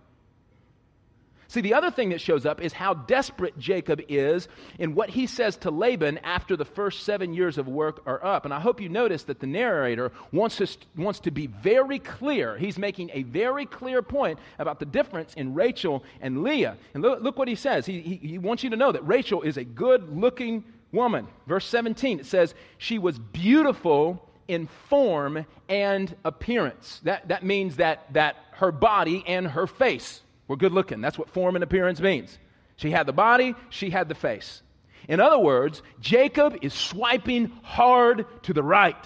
[1.51, 4.47] See, the other thing that shows up is how desperate Jacob is
[4.79, 8.45] in what he says to Laban after the first seven years of work are up.
[8.45, 12.57] And I hope you notice that the narrator wants, us, wants to be very clear.
[12.57, 16.77] He's making a very clear point about the difference in Rachel and Leah.
[16.95, 17.85] And look, look what he says.
[17.85, 21.27] He, he, he wants you to know that Rachel is a good looking woman.
[21.49, 27.01] Verse 17, it says, She was beautiful in form and appearance.
[27.03, 31.01] That, that means that, that her body and her face were good looking.
[31.01, 32.37] That's what form and appearance means.
[32.75, 34.63] She had the body, she had the face.
[35.09, 38.97] In other words, Jacob is swiping hard to the right,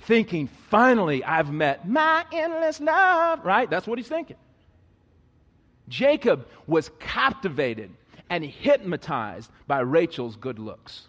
[0.00, 3.68] thinking, finally, I've met my endless love, right?
[3.68, 4.38] That's what he's thinking.
[5.90, 7.90] Jacob was captivated
[8.30, 11.08] and hypnotized by Rachel's good looks.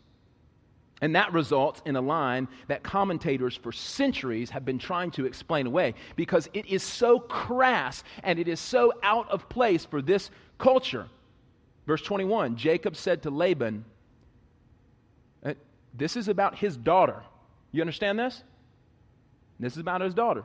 [1.02, 5.68] And that results in a line that commentators for centuries have been trying to explain
[5.68, 10.32] away because it is so crass and it is so out of place for this
[10.58, 11.08] culture.
[11.86, 13.84] Verse 21 Jacob said to Laban,
[15.44, 15.54] uh,
[15.94, 17.24] This is about his daughter.
[17.72, 18.44] You understand this?
[19.60, 20.44] This is about his daughter.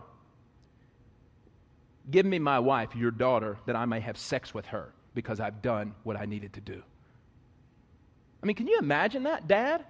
[2.10, 5.62] Give me my wife, your daughter, that I may have sex with her because I've
[5.62, 6.82] done what I needed to do.
[8.42, 9.84] I mean, can you imagine that, Dad?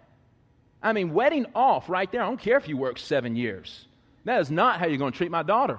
[0.82, 2.22] I mean, wedding off right there.
[2.22, 3.86] I don't care if you work seven years.
[4.24, 5.78] That is not how you're going to treat my daughter.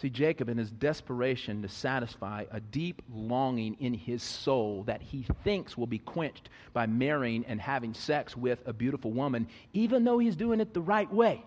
[0.00, 5.26] See, Jacob, in his desperation to satisfy a deep longing in his soul that he
[5.44, 10.18] thinks will be quenched by marrying and having sex with a beautiful woman, even though
[10.18, 11.44] he's doing it the right way,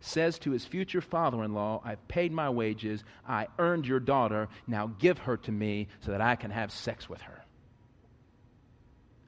[0.00, 4.48] says to his future father in law, I've paid my wages, I earned your daughter,
[4.66, 7.42] now give her to me so that I can have sex with her.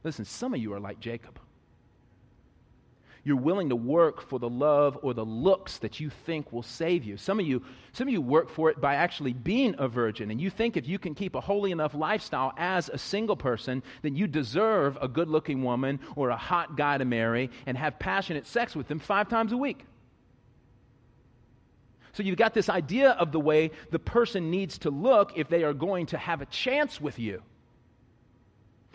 [0.05, 1.39] Listen, some of you are like Jacob.
[3.23, 7.05] You're willing to work for the love or the looks that you think will save
[7.05, 7.19] you.
[7.19, 10.41] Some of you, some of you work for it by actually being a virgin, and
[10.41, 14.17] you think if you can keep a holy enough lifestyle as a single person, then
[14.17, 18.47] you deserve a good looking woman or a hot guy to marry and have passionate
[18.47, 19.85] sex with them five times a week.
[22.13, 25.63] So you've got this idea of the way the person needs to look if they
[25.65, 27.43] are going to have a chance with you.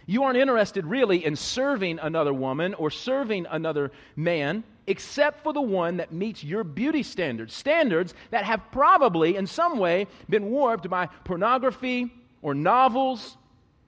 [0.07, 5.61] You aren't interested really in serving another woman or serving another man, except for the
[5.61, 7.55] one that meets your beauty standards.
[7.55, 13.37] Standards that have probably, in some way, been warped by pornography or novels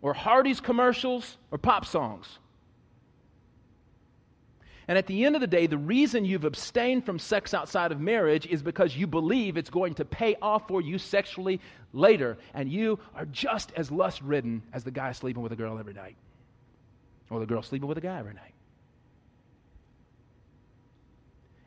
[0.01, 2.39] or Hardee's commercials or pop songs.
[4.87, 7.99] And at the end of the day, the reason you've abstained from sex outside of
[7.99, 11.59] marriage is because you believe it's going to pay off for you sexually
[11.91, 12.37] later.
[12.53, 15.93] And you are just as lust ridden as the guy sleeping with a girl every
[15.93, 16.15] night,
[17.29, 18.53] or the girl sleeping with a guy every night.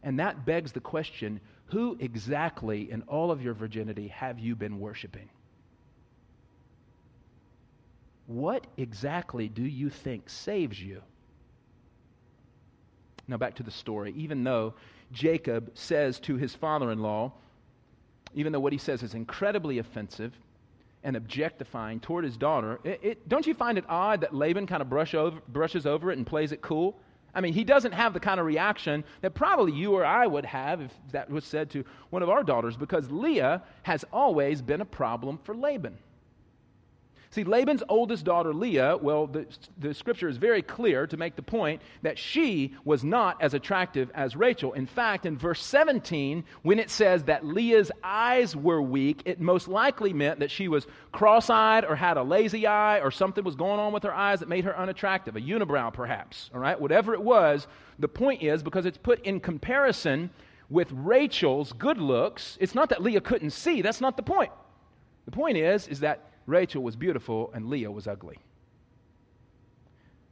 [0.03, 4.81] And that begs the question who exactly in all of your virginity have you been
[4.81, 5.29] worshiping?
[8.27, 11.03] What exactly do you think saves you?
[13.31, 14.13] Now, back to the story.
[14.17, 14.75] Even though
[15.13, 17.33] Jacob says to his father in law,
[18.35, 20.33] even though what he says is incredibly offensive
[21.05, 24.83] and objectifying toward his daughter, it, it, don't you find it odd that Laban kind
[24.83, 26.99] of brush over, brushes over it and plays it cool?
[27.33, 30.45] I mean, he doesn't have the kind of reaction that probably you or I would
[30.45, 34.81] have if that was said to one of our daughters, because Leah has always been
[34.81, 35.97] a problem for Laban.
[37.33, 39.47] See, Laban's oldest daughter, Leah, well, the,
[39.79, 44.11] the scripture is very clear to make the point that she was not as attractive
[44.15, 44.73] as Rachel.
[44.73, 49.69] In fact, in verse 17, when it says that Leah's eyes were weak, it most
[49.69, 53.55] likely meant that she was cross eyed or had a lazy eye or something was
[53.55, 56.51] going on with her eyes that made her unattractive, a unibrow perhaps.
[56.53, 57.69] All right, whatever it was,
[58.01, 60.31] the point is because it's put in comparison
[60.69, 64.51] with Rachel's good looks, it's not that Leah couldn't see, that's not the point.
[65.27, 68.39] The point is, is that Rachel was beautiful and Leah was ugly.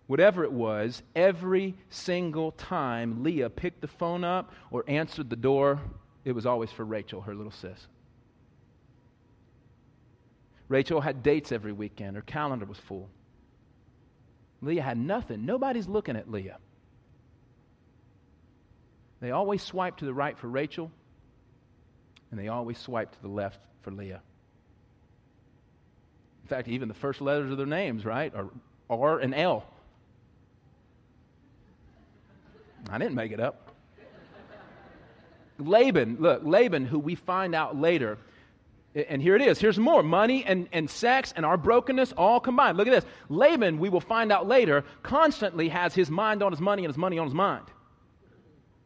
[0.09, 5.81] Whatever it was, every single time Leah picked the phone up or answered the door,
[6.25, 7.87] it was always for Rachel, her little sis.
[10.69, 13.09] Rachel had dates every weekend, her calendar was full.
[14.61, 15.47] Leah had nothing.
[15.47, 16.59] Nobody's looking at Leah.
[19.21, 20.91] They always swipe to the right for Rachel,
[22.31, 24.21] and they always swipe to the left for Leah.
[26.49, 28.49] In fact, even the first letters of their names, right, are
[28.89, 29.67] R and L.
[32.89, 33.75] I didn't make it up.
[35.59, 38.17] Laban, look, Laban, who we find out later,
[38.95, 39.59] and here it is.
[39.59, 42.79] Here's more money and, and sex and our brokenness all combined.
[42.79, 43.05] Look at this.
[43.29, 46.97] Laban, we will find out later, constantly has his mind on his money and his
[46.97, 47.67] money on his mind.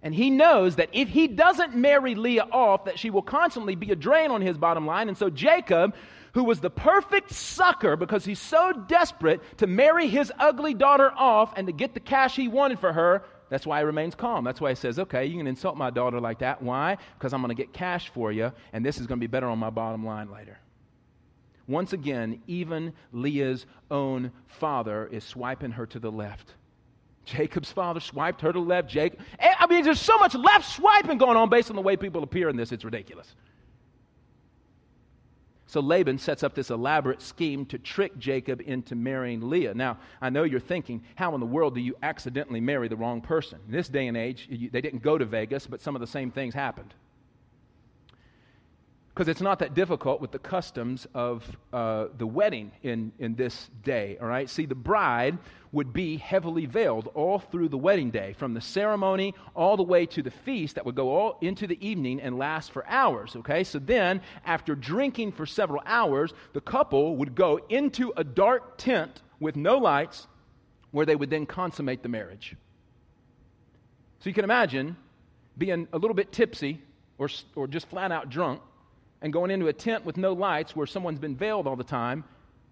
[0.02, 3.92] And he knows that if he doesn't marry Leah off, that she will constantly be
[3.92, 5.06] a drain on his bottom line.
[5.06, 5.94] And so Jacob,
[6.32, 11.52] who was the perfect sucker because he's so desperate to marry his ugly daughter off
[11.56, 14.44] and to get the cash he wanted for her, that's why he remains calm.
[14.44, 16.62] That's why he says, okay, you can insult my daughter like that.
[16.62, 16.96] Why?
[17.18, 19.46] Because I'm going to get cash for you, and this is going to be better
[19.46, 20.58] on my bottom line later.
[21.68, 26.54] Once again, even Leah's own father is swiping her to the left.
[27.24, 28.88] Jacob's father swiped her to the left.
[28.88, 32.22] Jacob, I mean, there's so much left swiping going on based on the way people
[32.22, 33.34] appear in this, it's ridiculous.
[35.72, 39.72] So Laban sets up this elaborate scheme to trick Jacob into marrying Leah.
[39.72, 43.22] Now, I know you're thinking, how in the world do you accidentally marry the wrong
[43.22, 43.58] person?
[43.66, 46.30] In this day and age, they didn't go to Vegas, but some of the same
[46.30, 46.92] things happened
[49.14, 53.68] because it's not that difficult with the customs of uh, the wedding in, in this
[53.84, 54.48] day, all right?
[54.48, 55.36] See, the bride
[55.70, 60.06] would be heavily veiled all through the wedding day, from the ceremony all the way
[60.06, 63.64] to the feast that would go all into the evening and last for hours, okay?
[63.64, 69.20] So then, after drinking for several hours, the couple would go into a dark tent
[69.40, 70.26] with no lights
[70.90, 72.56] where they would then consummate the marriage.
[74.20, 74.96] So you can imagine
[75.58, 76.80] being a little bit tipsy
[77.18, 78.62] or, or just flat out drunk
[79.22, 82.24] and going into a tent with no lights where someone's been veiled all the time.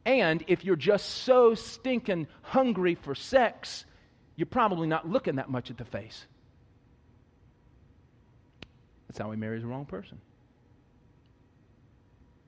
[0.04, 3.84] And if you're just so stinking hungry for sex,
[4.34, 6.26] you're probably not looking that much at the face.
[9.06, 10.20] That's how he marries the wrong person.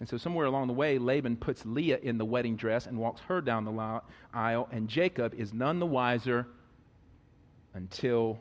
[0.01, 3.21] And so, somewhere along the way, Laban puts Leah in the wedding dress and walks
[3.29, 4.01] her down the
[4.35, 6.49] aisle, and Jacob is none the wiser
[7.75, 8.41] until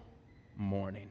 [0.58, 1.10] morning.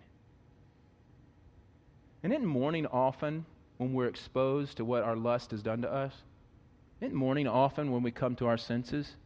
[2.24, 3.46] And isn't mourning often
[3.80, 6.12] when we're exposed to what our lust has done to us?
[7.00, 9.16] Isn't mourning often when we come to our senses?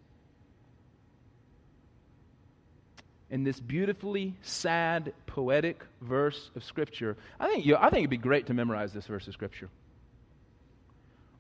[3.31, 8.17] In this beautifully sad, poetic verse of Scripture, I think, you, I think it'd be
[8.17, 9.71] great to memorize this verse of Scripture.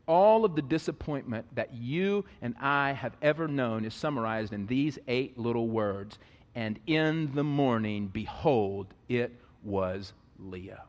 [0.08, 4.98] All of the disappointment that you and I have ever known is summarized in these
[5.06, 6.18] eight little words.
[6.56, 9.30] And in the morning, behold, it
[9.62, 10.82] was Leah.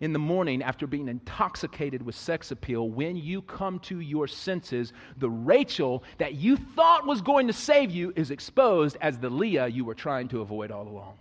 [0.00, 4.92] In the morning after being intoxicated with sex appeal, when you come to your senses,
[5.16, 9.68] the Rachel that you thought was going to save you is exposed as the Leah
[9.68, 11.18] you were trying to avoid all along.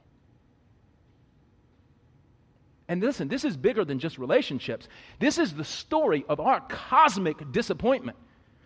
[2.87, 4.87] And listen, this is bigger than just relationships.
[5.19, 8.17] This is the story of our cosmic disappointment.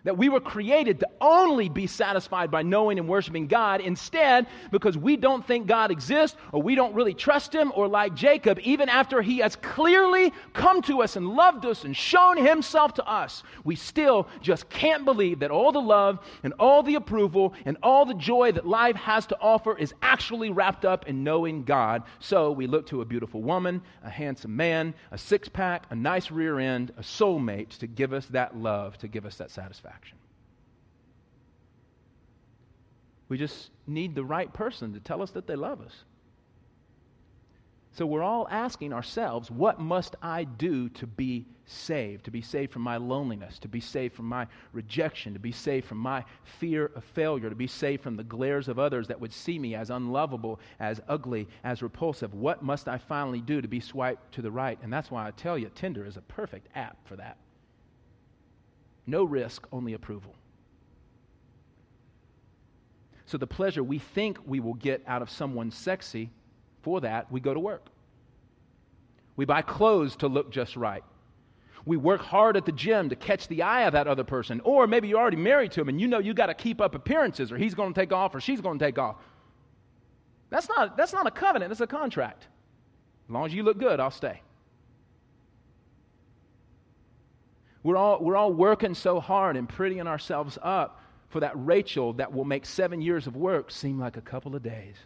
[0.04, 3.80] That we were created to only be satisfied by knowing and worshiping God.
[3.80, 8.14] Instead, because we don't think God exists or we don't really trust Him, or like
[8.14, 12.94] Jacob, even after He has clearly come to us and loved us and shown Himself
[12.94, 17.54] to us, we still just can't believe that all the love and all the approval
[17.64, 21.64] and all the joy that life has to offer is actually wrapped up in knowing
[21.64, 22.02] God.
[22.20, 26.30] So we look to a beautiful woman, a handsome man, a six pack, a nice
[26.30, 29.50] rear end, a soulmate to give us that love, to give us that
[29.88, 30.18] satisfaction.
[33.28, 35.92] We just need the right person to tell us that they love us.
[37.92, 42.24] So we're all asking ourselves, what must I do to be saved?
[42.26, 45.86] To be saved from my loneliness, to be saved from my rejection, to be saved
[45.86, 49.32] from my fear of failure, to be saved from the glares of others that would
[49.32, 52.34] see me as unlovable, as ugly, as repulsive.
[52.34, 54.78] What must I finally do to be swiped to the right?
[54.82, 57.36] And that's why I tell you, Tinder is a perfect app for that.
[59.08, 60.34] No risk, only approval.
[63.24, 66.30] So, the pleasure we think we will get out of someone sexy,
[66.82, 67.86] for that, we go to work.
[69.36, 71.02] We buy clothes to look just right.
[71.86, 74.60] We work hard at the gym to catch the eye of that other person.
[74.62, 76.94] Or maybe you're already married to him and you know you got to keep up
[76.94, 79.16] appearances or he's going to take off or she's going to take off.
[80.50, 82.46] That's not, that's not a covenant, it's a contract.
[83.26, 84.42] As long as you look good, I'll stay.
[87.88, 92.30] We're all, we're all working so hard and prettying ourselves up for that Rachel that
[92.30, 94.96] will make seven years of work seem like a couple of days.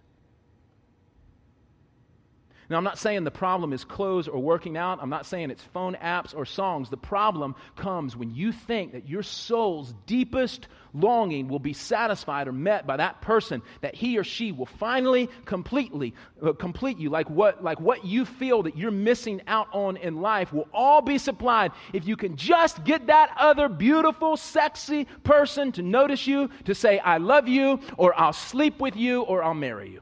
[2.73, 4.99] Now, I'm not saying the problem is clothes or working out.
[5.03, 6.89] I'm not saying it's phone apps or songs.
[6.89, 12.53] The problem comes when you think that your soul's deepest longing will be satisfied or
[12.53, 17.29] met by that person, that he or she will finally completely uh, complete you, like
[17.29, 21.19] what, like what you feel that you're missing out on in life will all be
[21.19, 26.75] supplied if you can just get that other beautiful, sexy person to notice you, to
[26.75, 30.01] say, I love you, or I'll sleep with you, or I'll marry you.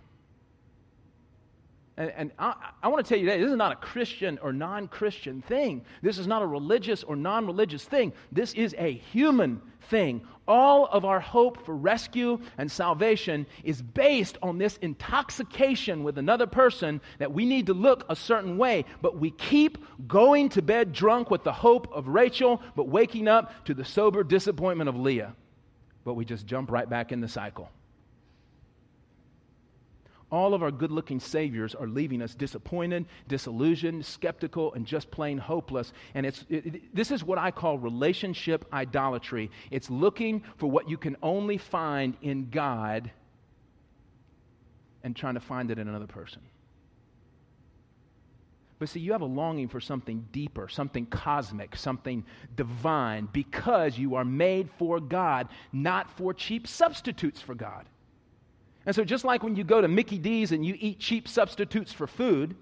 [2.00, 4.54] And, and I, I want to tell you that this is not a Christian or
[4.54, 5.84] non Christian thing.
[6.00, 8.14] This is not a religious or non religious thing.
[8.32, 10.22] This is a human thing.
[10.48, 16.46] All of our hope for rescue and salvation is based on this intoxication with another
[16.46, 18.86] person that we need to look a certain way.
[19.02, 19.76] But we keep
[20.08, 24.24] going to bed drunk with the hope of Rachel, but waking up to the sober
[24.24, 25.34] disappointment of Leah.
[26.04, 27.68] But we just jump right back in the cycle
[30.30, 35.38] all of our good looking saviors are leaving us disappointed, disillusioned, skeptical, and just plain
[35.38, 35.92] hopeless.
[36.14, 39.50] And it's, it, it, this is what I call relationship idolatry.
[39.70, 43.10] It's looking for what you can only find in God
[45.02, 46.42] and trying to find it in another person.
[48.78, 52.24] But see, you have a longing for something deeper, something cosmic, something
[52.56, 57.84] divine, because you are made for God, not for cheap substitutes for God.
[58.86, 61.92] And so, just like when you go to Mickey D's and you eat cheap substitutes
[61.92, 62.56] for food,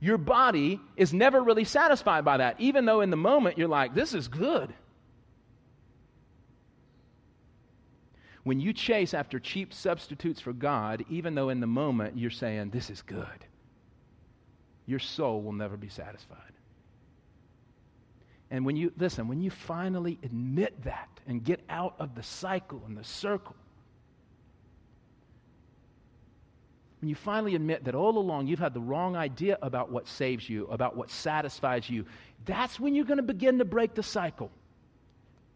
[0.00, 3.94] your body is never really satisfied by that, even though in the moment you're like,
[3.94, 4.74] this is good.
[8.42, 12.70] When you chase after cheap substitutes for God, even though in the moment you're saying,
[12.70, 13.46] this is good,
[14.84, 16.38] your soul will never be satisfied.
[18.50, 22.82] And when you, listen, when you finally admit that and get out of the cycle
[22.86, 23.56] and the circle,
[27.04, 30.48] when you finally admit that all along you've had the wrong idea about what saves
[30.48, 32.06] you, about what satisfies you,
[32.46, 34.50] that's when you're going to begin to break the cycle.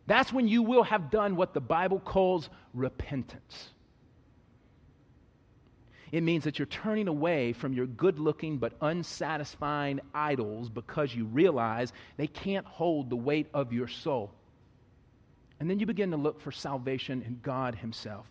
[0.07, 3.71] That's when you will have done what the Bible calls repentance.
[6.13, 11.25] It means that you're turning away from your good looking but unsatisfying idols because you
[11.25, 14.35] realize they can't hold the weight of your soul.
[15.61, 18.27] And then you begin to look for salvation in God Himself.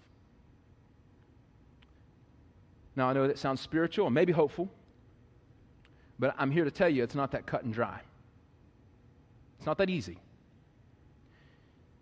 [2.98, 4.68] Now, I know that sounds spiritual and maybe hopeful,
[6.18, 8.02] but I'm here to tell you it's not that cut and dry.
[9.60, 10.18] It's not that easy.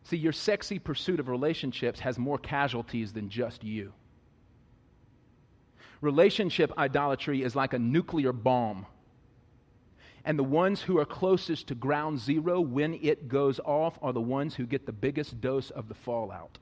[0.03, 3.91] See, your sexy pursuit of relationships has more casualties than just you.
[5.99, 8.85] Relationship idolatry is like a nuclear bomb.
[10.23, 14.21] And the ones who are closest to ground zero when it goes off are the
[14.21, 16.57] ones who get the biggest dose of the fallout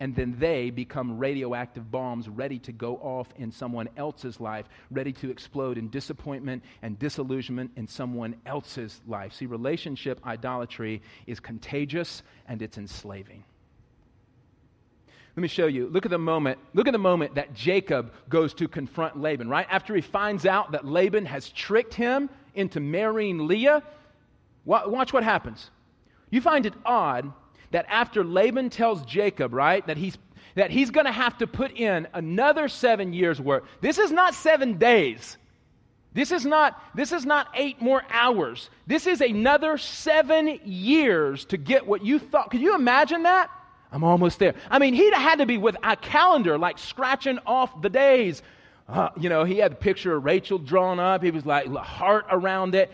[0.00, 5.12] and then they become radioactive bombs ready to go off in someone else's life, ready
[5.14, 9.32] to explode in disappointment and disillusionment in someone else's life.
[9.32, 13.44] See, relationship idolatry is contagious and it's enslaving.
[15.34, 15.88] Let me show you.
[15.88, 16.58] Look at the moment.
[16.72, 19.66] Look at the moment that Jacob goes to confront Laban, right?
[19.70, 23.82] After he finds out that Laban has tricked him into marrying Leah,
[24.64, 25.70] watch what happens.
[26.30, 27.32] You find it odd
[27.70, 30.18] that after Laban tells Jacob, right, that he's
[30.54, 33.66] that he's going to have to put in another 7 years work.
[33.82, 35.36] This is not 7 days.
[36.14, 38.70] This is not this is not 8 more hours.
[38.86, 42.50] This is another 7 years to get what you thought.
[42.50, 43.50] Can you imagine that?
[43.92, 44.54] I'm almost there.
[44.70, 48.42] I mean, he'd had to be with a calendar like scratching off the days.
[48.88, 51.22] Uh, you know, he had the picture of Rachel drawn up.
[51.22, 52.90] He was like heart around it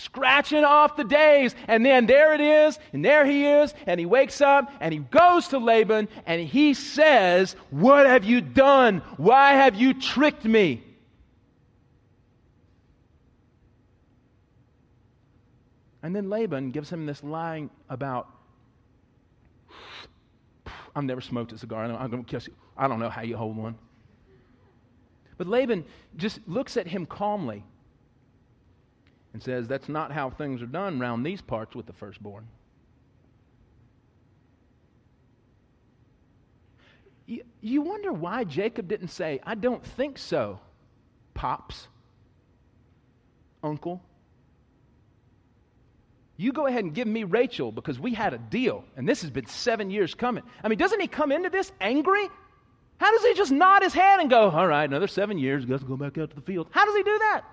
[0.00, 1.54] scratching off the days.
[1.68, 5.00] And then there it is, and there he is, and he wakes up and he
[5.00, 9.02] goes to Laban and he says, What have you done?
[9.16, 10.82] Why have you tricked me?
[16.02, 18.28] And then Laban gives him this line about,
[20.96, 21.84] I've never smoked a cigar.
[21.84, 22.34] I don't,
[22.76, 23.76] I don't know how you hold one.
[25.36, 25.84] But Laban
[26.16, 27.64] just looks at him calmly
[29.32, 32.46] and says that's not how things are done around these parts with the firstborn.
[37.26, 40.58] You, you wonder why Jacob didn't say, I don't think so,
[41.32, 41.86] pops,
[43.62, 44.02] uncle.
[46.36, 49.30] You go ahead and give me Rachel because we had a deal, and this has
[49.30, 50.42] been seven years coming.
[50.64, 52.28] I mean, doesn't he come into this angry?
[52.96, 55.84] How does he just nod his head and go, All right, another seven years, let's
[55.84, 56.66] go back out to the field?
[56.70, 57.44] How does he do that?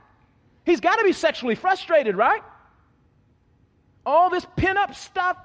[0.68, 2.44] He's got to be sexually frustrated, right?
[4.06, 5.38] All this pin up stuff.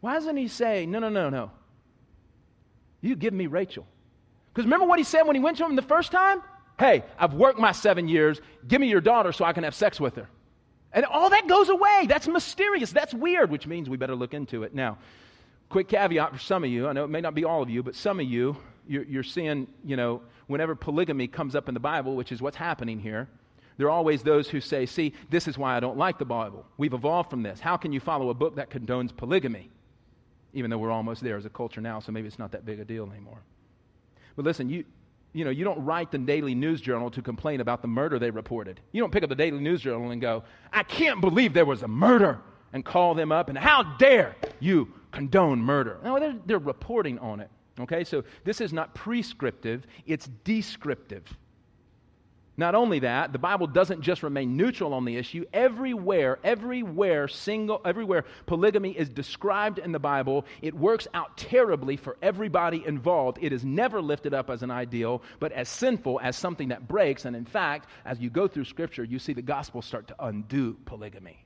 [0.00, 1.50] Why doesn't he say, No, no, no, no?
[3.00, 3.86] You give me Rachel.
[4.52, 6.42] Because remember what he said when he went to him the first time?
[6.78, 8.42] Hey, I've worked my seven years.
[8.68, 10.28] Give me your daughter so I can have sex with her.
[10.92, 12.04] And all that goes away.
[12.06, 12.92] That's mysterious.
[12.92, 14.74] That's weird, which means we better look into it.
[14.74, 14.98] Now,
[15.70, 16.86] quick caveat for some of you.
[16.88, 18.58] I know it may not be all of you, but some of you,
[18.88, 22.56] you're, you're seeing, you know, whenever polygamy comes up in the Bible, which is what's
[22.56, 23.28] happening here,
[23.76, 26.64] there are always those who say, see, this is why I don't like the Bible.
[26.76, 27.60] We've evolved from this.
[27.60, 29.70] How can you follow a book that condones polygamy?
[30.52, 32.78] Even though we're almost there as a culture now, so maybe it's not that big
[32.78, 33.42] a deal anymore.
[34.36, 34.84] But listen, you,
[35.32, 38.30] you know, you don't write the Daily News Journal to complain about the murder they
[38.30, 38.80] reported.
[38.92, 41.82] You don't pick up the Daily News Journal and go, I can't believe there was
[41.82, 42.40] a murder,
[42.74, 45.98] and call them up and how dare you condone murder.
[46.02, 47.48] No, they're, they're reporting on it.
[47.80, 51.24] Okay, so this is not prescriptive, it's descriptive.
[52.56, 55.44] Not only that, the Bible doesn't just remain neutral on the issue.
[55.52, 62.16] Everywhere, everywhere, single, everywhere polygamy is described in the Bible, it works out terribly for
[62.22, 63.38] everybody involved.
[63.40, 67.24] It is never lifted up as an ideal, but as sinful, as something that breaks.
[67.24, 70.76] And in fact, as you go through Scripture, you see the gospel start to undo
[70.84, 71.43] polygamy.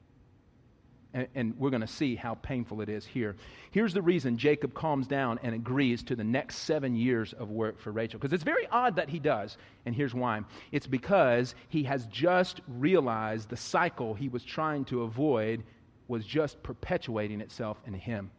[1.14, 3.36] And, and we're going to see how painful it is here.
[3.70, 7.78] Here's the reason Jacob calms down and agrees to the next seven years of work
[7.80, 8.18] for Rachel.
[8.18, 9.56] Because it's very odd that he does.
[9.86, 15.02] And here's why it's because he has just realized the cycle he was trying to
[15.02, 15.64] avoid
[16.08, 18.30] was just perpetuating itself in him.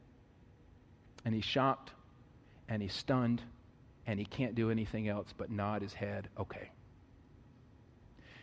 [1.26, 1.92] And he's shocked
[2.68, 3.42] and he's stunned
[4.08, 6.72] and he can't do anything else but nod his head, okay.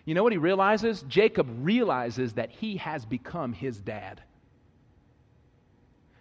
[0.06, 1.02] You know what he realizes?
[1.02, 4.22] Jacob realizes that he has become his dad.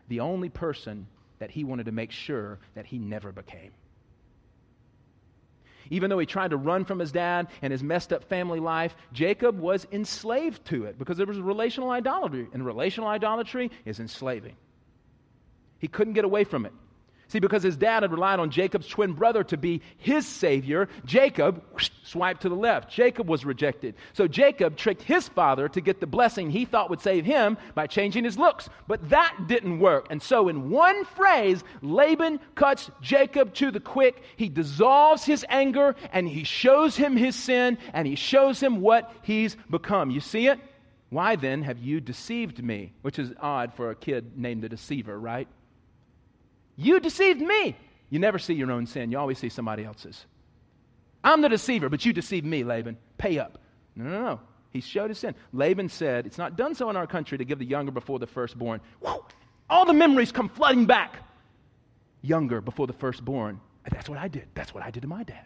[0.10, 1.08] The only person
[1.40, 3.72] that he wanted to make sure that he never became.
[5.92, 8.96] Even though he tried to run from his dad and his messed up family life,
[9.14, 14.56] Jacob was enslaved to it because there was relational idolatry, and relational idolatry is enslaving.
[15.78, 16.74] He couldn't get away from it.
[17.28, 21.64] See, because his dad had relied on Jacob's twin brother to be his savior, Jacob
[21.74, 22.92] whoosh, swiped to the left.
[22.92, 23.96] Jacob was rejected.
[24.14, 27.88] So Jacob tricked his father to get the blessing he thought would save him by
[27.88, 28.70] changing his looks.
[28.88, 30.08] But that didn't work.
[30.10, 34.22] And so, in one phrase, Laban cuts Jacob to the quick.
[34.38, 39.12] He dissolves his anger and he shows him his sin and he shows him what
[39.24, 40.12] he's become.
[40.12, 40.60] You see it?
[41.10, 42.94] Why then have you deceived me?
[43.02, 45.48] Which is odd for a kid named the deceiver, right?
[46.76, 47.76] You deceived me.
[48.10, 50.26] You never see your own sin, you always see somebody else's.
[51.24, 52.98] I'm the deceiver, but you deceived me, Laban.
[53.18, 53.58] Pay up.
[53.96, 54.40] No, no, no.
[54.70, 55.34] He showed his sin.
[55.54, 58.28] Laban said, It's not done so in our country to give the younger before the
[58.28, 58.82] firstborn.
[59.00, 59.26] Whew,
[59.70, 61.18] all the memories come flooding back.
[62.22, 63.60] Younger before the firstborn.
[63.90, 64.48] That's what I did.
[64.54, 65.46] That's what I did to my dad.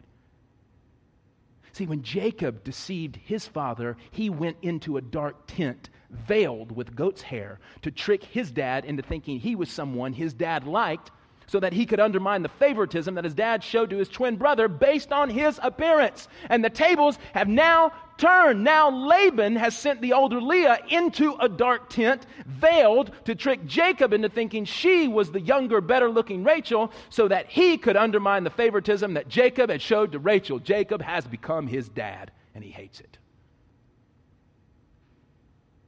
[1.72, 7.22] See, when Jacob deceived his father, he went into a dark tent veiled with goat's
[7.22, 11.12] hair to trick his dad into thinking he was someone his dad liked
[11.50, 14.68] so that he could undermine the favoritism that his dad showed to his twin brother
[14.68, 16.28] based on his appearance.
[16.48, 18.64] And the tables have now turned.
[18.64, 24.14] Now Laban has sent the older Leah into a dark tent, veiled, to trick Jacob
[24.14, 28.52] into thinking she was the younger, better looking Rachel so that he could undermine the
[28.52, 30.60] favoritism that Jacob had showed to Rachel.
[30.60, 33.18] Jacob has become his dad, and he hates it.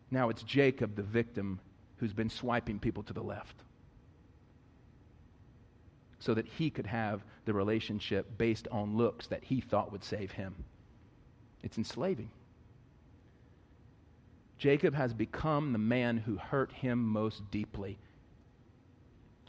[0.09, 1.59] Now it's Jacob, the victim,
[1.97, 3.62] who's been swiping people to the left
[6.22, 10.32] so that he could have the relationship based on looks that he thought would save
[10.32, 10.56] him.
[11.64, 12.30] It's enslaving.
[14.60, 17.98] Jacob has become the man who hurt him most deeply.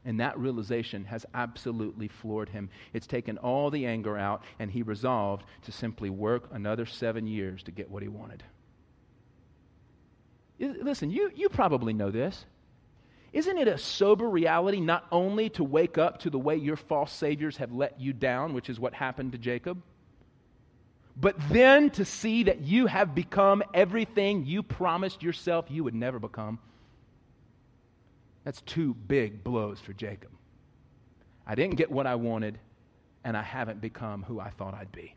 [0.07, 2.71] And that realization has absolutely floored him.
[2.95, 7.63] It's taken all the anger out, and he resolved to simply work another seven years
[7.65, 8.43] to get what he wanted.
[10.59, 12.47] Listen, you, you probably know this.
[13.33, 17.13] Isn't it a sober reality not only to wake up to the way your false
[17.13, 19.83] saviors have let you down, which is what happened to Jacob,
[21.17, 26.19] but then to see that you have become everything you promised yourself you would never
[26.19, 26.59] become?
[28.45, 30.31] That's two big blows for Jacob.
[31.47, 32.59] I didn't get what I wanted,
[33.25, 35.15] and I haven't become who I thought I'd be.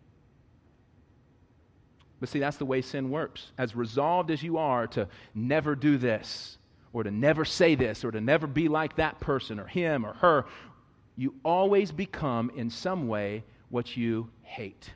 [2.20, 3.52] But see, that's the way sin works.
[3.58, 6.58] As resolved as you are to never do this,
[6.96, 10.14] or to never say this, or to never be like that person, or him, or
[10.14, 10.46] her,
[11.18, 14.90] you always become, in some way, what you hate.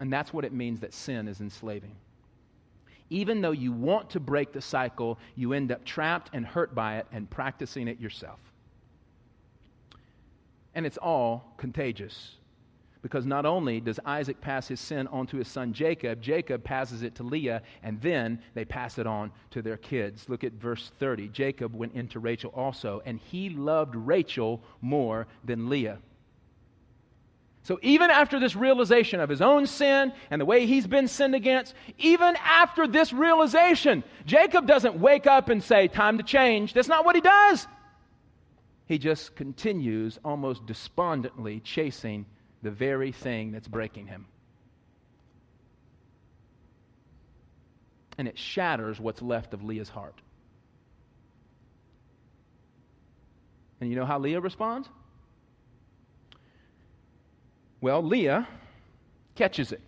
[0.00, 1.94] And that's what it means that sin is enslaving.
[3.08, 6.96] Even though you want to break the cycle, you end up trapped and hurt by
[6.96, 8.40] it and practicing it yourself.
[10.74, 12.32] And it's all contagious.
[13.02, 17.02] Because not only does Isaac pass his sin on to his son Jacob, Jacob passes
[17.02, 20.28] it to Leah, and then they pass it on to their kids.
[20.28, 21.28] Look at verse 30.
[21.28, 25.98] Jacob went into Rachel also, and he loved Rachel more than Leah.
[27.66, 31.34] So, even after this realization of his own sin and the way he's been sinned
[31.34, 36.74] against, even after this realization, Jacob doesn't wake up and say, Time to change.
[36.74, 37.66] That's not what he does.
[38.86, 42.26] He just continues almost despondently chasing
[42.62, 44.26] the very thing that's breaking him.
[48.18, 50.20] And it shatters what's left of Leah's heart.
[53.80, 54.88] And you know how Leah responds?
[57.80, 58.48] Well, Leah
[59.34, 59.82] catches it.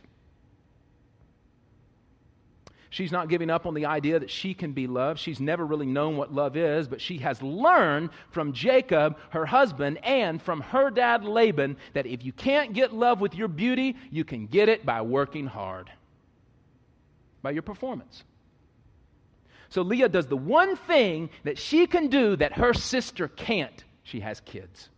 [2.91, 5.21] She's not giving up on the idea that she can be loved.
[5.21, 9.99] She's never really known what love is, but she has learned from Jacob, her husband,
[10.03, 14.25] and from her dad Laban that if you can't get love with your beauty, you
[14.25, 15.91] can get it by working hard,
[17.43, 18.25] by your performance.
[19.69, 23.85] So Leah does the one thing that she can do that her sister can't.
[24.03, 24.89] She has kids.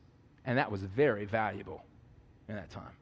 [0.44, 1.84] And that was very valuable
[2.48, 2.92] in that time.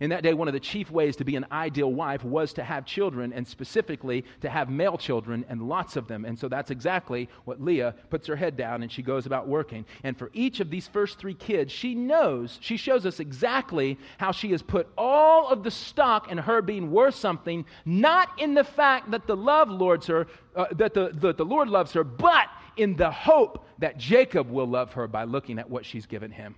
[0.00, 2.64] In that day, one of the chief ways to be an ideal wife was to
[2.64, 6.24] have children, and specifically to have male children, and lots of them.
[6.24, 9.84] And so that's exactly what Leah puts her head down and she goes about working.
[10.02, 14.32] And for each of these first three kids, she knows, she shows us exactly how
[14.32, 18.64] she has put all of the stock in her being worth something, not in the
[18.64, 20.26] fact that the love lords her,
[20.56, 24.66] uh, that the, the, the Lord loves her, but in the hope that Jacob will
[24.66, 26.54] love her by looking at what she's given him.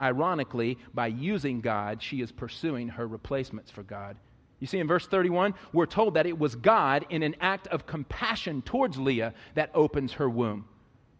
[0.00, 4.16] Ironically, by using God, she is pursuing her replacements for God.
[4.60, 7.86] You see, in verse 31, we're told that it was God, in an act of
[7.86, 10.66] compassion towards Leah, that opens her womb.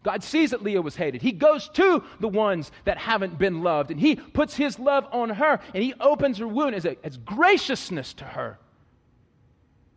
[0.03, 1.21] God sees that Leah was hated.
[1.21, 5.29] He goes to the ones that haven't been loved, and He puts His love on
[5.31, 8.59] her, and He opens her womb as, a, as graciousness to her.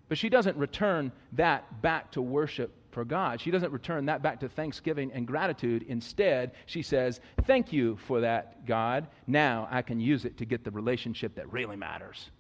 [0.09, 3.41] But she doesn't return that back to worship for God.
[3.41, 5.85] She doesn't return that back to thanksgiving and gratitude.
[5.89, 9.09] Instead, she says, Thank you for that, God.
[9.27, 12.31] Now I can use it to get the relationship that really matters.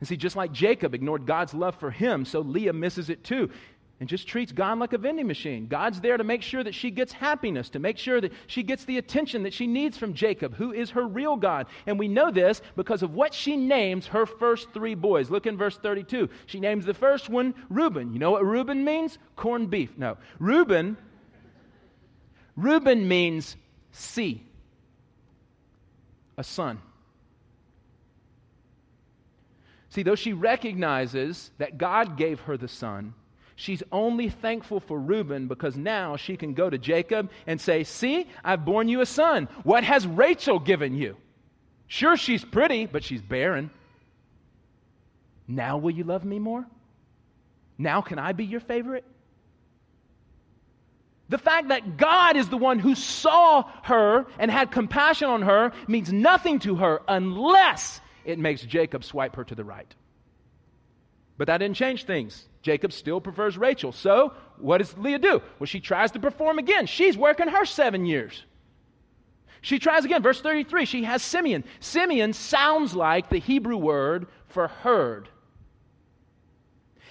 [0.00, 3.50] And see, just like Jacob ignored God's love for him, so Leah misses it too
[4.00, 5.66] and just treats God like a vending machine.
[5.66, 8.86] God's there to make sure that she gets happiness, to make sure that she gets
[8.86, 11.66] the attention that she needs from Jacob, who is her real God.
[11.86, 15.30] And we know this because of what she names her first three boys.
[15.30, 16.30] Look in verse 32.
[16.46, 18.14] She names the first one Reuben.
[18.14, 19.18] You know what Reuben means?
[19.36, 19.96] Corned beef.
[19.98, 20.16] No.
[20.38, 20.96] Reuben
[22.56, 23.56] Reuben means
[23.92, 24.46] see.
[26.36, 26.80] A son.
[29.90, 33.14] See, though she recognizes that God gave her the son,
[33.60, 38.26] She's only thankful for Reuben because now she can go to Jacob and say, See,
[38.42, 39.48] I've borne you a son.
[39.64, 41.18] What has Rachel given you?
[41.86, 43.70] Sure, she's pretty, but she's barren.
[45.46, 46.64] Now will you love me more?
[47.76, 49.04] Now can I be your favorite?
[51.28, 55.72] The fact that God is the one who saw her and had compassion on her
[55.86, 59.94] means nothing to her unless it makes Jacob swipe her to the right.
[61.40, 62.46] But that didn't change things.
[62.60, 63.92] Jacob still prefers Rachel.
[63.92, 65.40] So, what does Leah do?
[65.58, 66.84] Well, she tries to perform again.
[66.84, 68.44] She's working her seven years.
[69.62, 70.22] She tries again.
[70.22, 71.64] Verse 33, she has Simeon.
[71.80, 75.30] Simeon sounds like the Hebrew word for heard.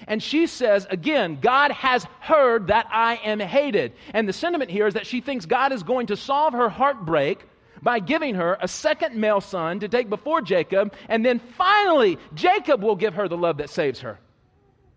[0.07, 3.93] And she says, again, God has heard that I am hated.
[4.13, 7.39] And the sentiment here is that she thinks God is going to solve her heartbreak
[7.81, 12.81] by giving her a second male son to take before Jacob, and then finally, Jacob
[12.81, 14.19] will give her the love that saves her.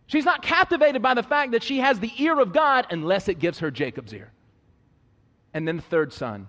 [0.07, 3.39] She's not captivated by the fact that she has the ear of God unless it
[3.39, 4.31] gives her Jacob's ear.
[5.55, 6.49] And then the third son,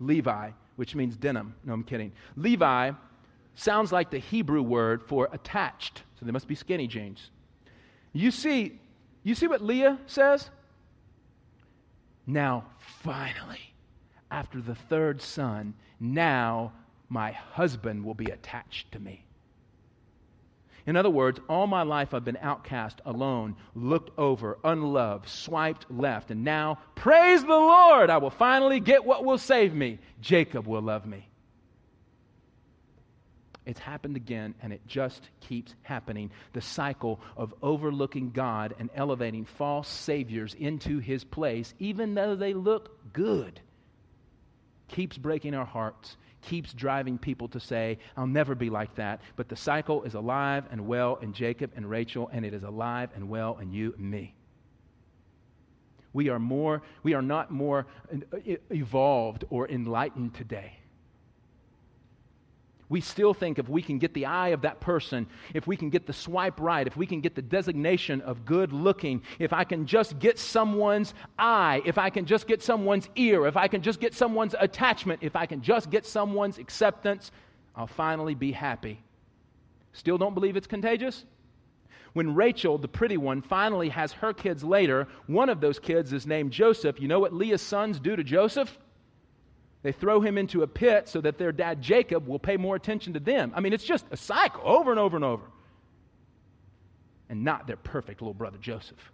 [0.00, 1.54] Levi, which means denim.
[1.64, 2.12] No, I'm kidding.
[2.36, 2.92] Levi
[3.54, 6.02] sounds like the Hebrew word for attached.
[6.18, 7.30] So they must be skinny jeans.
[8.12, 8.78] You see,
[9.22, 10.50] you see what Leah says?
[12.26, 12.64] Now,
[13.02, 13.73] finally,
[14.34, 16.72] after the third son, now
[17.08, 19.24] my husband will be attached to me.
[20.86, 26.32] In other words, all my life I've been outcast, alone, looked over, unloved, swiped left,
[26.32, 30.00] and now, praise the Lord, I will finally get what will save me.
[30.20, 31.28] Jacob will love me.
[33.64, 36.32] It's happened again, and it just keeps happening.
[36.54, 42.52] The cycle of overlooking God and elevating false saviors into his place, even though they
[42.52, 43.60] look good,
[44.88, 49.20] keeps breaking our hearts keeps driving people to say, I'll never be like that.
[49.36, 53.10] But the cycle is alive and well in Jacob and Rachel, and it is alive
[53.14, 54.34] and well in you and me.
[56.12, 58.38] We are more, we are not more uh,
[58.70, 60.78] evolved or enlightened today.
[62.88, 65.90] We still think if we can get the eye of that person, if we can
[65.90, 69.64] get the swipe right, if we can get the designation of good looking, if I
[69.64, 73.82] can just get someone's eye, if I can just get someone's ear, if I can
[73.82, 77.30] just get someone's attachment, if I can just get someone's acceptance,
[77.74, 79.02] I'll finally be happy.
[79.92, 81.24] Still don't believe it's contagious?
[82.12, 86.26] When Rachel, the pretty one, finally has her kids later, one of those kids is
[86.26, 87.00] named Joseph.
[87.00, 88.78] You know what Leah's sons do to Joseph?
[89.84, 93.12] They throw him into a pit so that their dad Jacob will pay more attention
[93.12, 93.52] to them.
[93.54, 95.44] I mean, it's just a cycle over and over and over.
[97.28, 99.12] And not their perfect little brother Joseph.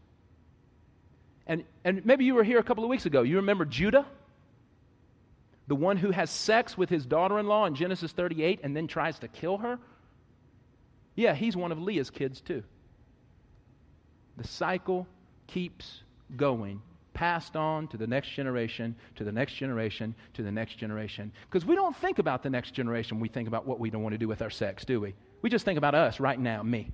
[1.48, 3.22] And, and maybe you were here a couple of weeks ago.
[3.22, 4.06] You remember Judah?
[5.66, 8.86] The one who has sex with his daughter in law in Genesis 38 and then
[8.86, 9.80] tries to kill her?
[11.16, 12.62] Yeah, he's one of Leah's kids too.
[14.36, 15.08] The cycle
[15.48, 16.04] keeps
[16.36, 16.80] going
[17.14, 21.32] passed on to the next generation, to the next generation, to the next generation.
[21.48, 24.14] Because we don't think about the next generation we think about what we don't want
[24.14, 25.14] to do with our sex, do we?
[25.42, 26.90] We just think about us right now, me.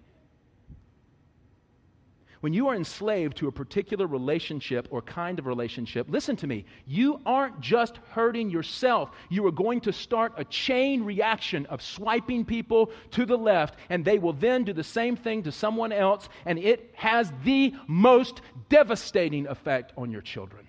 [2.40, 6.66] When you are enslaved to a particular relationship or kind of relationship, listen to me,
[6.86, 9.10] you aren't just hurting yourself.
[9.30, 14.04] You are going to start a chain reaction of swiping people to the left, and
[14.04, 18.42] they will then do the same thing to someone else, and it has the most
[18.68, 20.68] devastating effect on your children.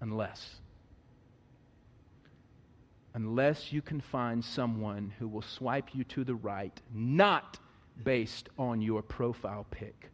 [0.00, 0.56] Unless,
[3.14, 7.58] unless you can find someone who will swipe you to the right, not
[8.04, 10.10] based on your profile pic,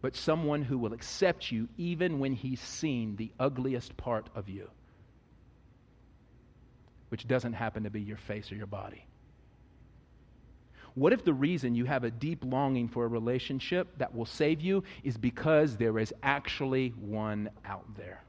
[0.00, 4.68] but someone who will accept you even when he's seen the ugliest part of you,
[7.08, 9.04] which doesn't happen to be your face or your body.
[10.94, 14.60] What if the reason you have a deep longing for a relationship that will save
[14.60, 18.24] you is because there is actually one out there?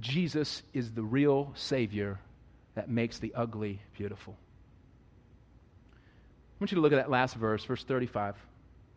[0.00, 2.18] Jesus is the real Savior
[2.74, 4.36] that makes the ugly beautiful.
[5.92, 5.96] I
[6.60, 8.36] want you to look at that last verse, verse 35.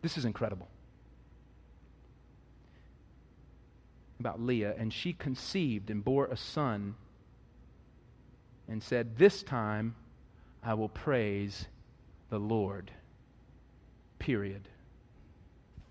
[0.02, 0.68] This is incredible.
[4.20, 6.94] About Leah, and she conceived and bore a son
[8.68, 9.94] and said, This time
[10.62, 11.66] I will praise
[12.30, 12.90] the Lord.
[14.18, 14.68] Period.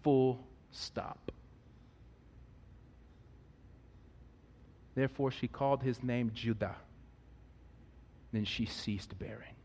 [0.04, 0.40] Full
[0.72, 1.32] stop.
[4.96, 6.76] Therefore, she called his name Judah.
[8.32, 9.56] Then she ceased bearing.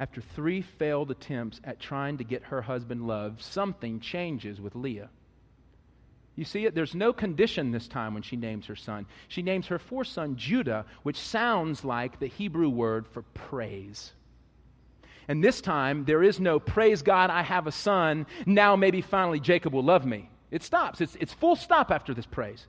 [0.00, 5.10] After three failed attempts at trying to get her husband loved, something changes with Leah.
[6.36, 6.74] You see it?
[6.74, 9.06] There's no condition this time when she names her son.
[9.26, 14.12] She names her fourth son Judah, which sounds like the Hebrew word for praise.
[15.26, 18.24] And this time, there is no praise God, I have a son.
[18.46, 20.30] Now maybe finally Jacob will love me.
[20.52, 21.00] It stops.
[21.00, 22.66] It's, it's full stop after this praise.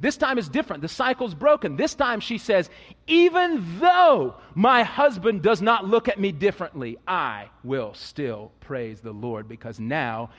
[0.00, 0.82] This time is different.
[0.82, 1.76] The cycle's broken.
[1.76, 2.70] This time she says,
[3.06, 9.12] Even though my husband does not look at me differently, I will still praise the
[9.12, 10.30] Lord because now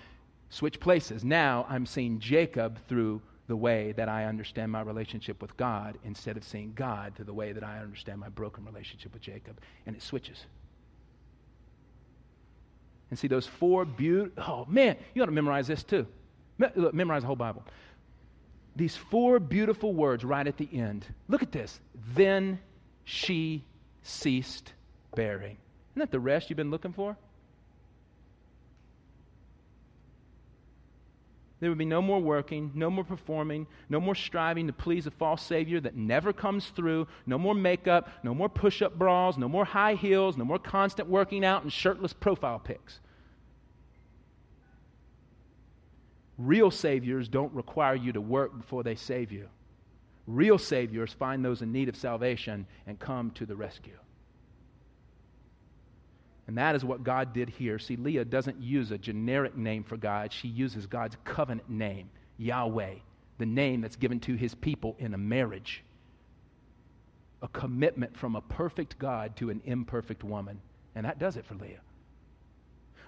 [0.50, 1.26] switch places.
[1.26, 6.38] Now I'm seeing Jacob through the way that I understand my relationship with God instead
[6.38, 9.60] of seeing God through the way that I understand my broken relationship with Jacob.
[9.86, 10.46] And it switches.
[13.10, 16.06] And see those four beautiful, oh man, you ought to memorize this too.
[16.60, 17.64] Look, memorize the whole Bible.
[18.80, 21.06] These four beautiful words right at the end.
[21.28, 21.82] Look at this.
[22.16, 22.60] Then
[23.04, 23.66] she
[24.04, 24.72] ceased
[25.16, 25.58] bearing.
[25.92, 27.18] Isn't that the rest you've been looking for?
[31.60, 35.12] There would be no more working, no more performing, no more striving to please a
[35.12, 39.50] false Savior that never comes through, no more makeup, no more push up bras, no
[39.50, 43.02] more high heels, no more constant working out and shirtless profile pics.
[46.40, 49.48] Real Saviors don't require you to work before they save you.
[50.26, 53.98] Real Saviors find those in need of salvation and come to the rescue.
[56.48, 57.78] And that is what God did here.
[57.78, 62.96] See, Leah doesn't use a generic name for God, she uses God's covenant name, Yahweh,
[63.38, 65.84] the name that's given to his people in a marriage.
[67.42, 70.60] a commitment from a perfect God to an imperfect woman.
[70.96, 71.80] And that does it for Leah.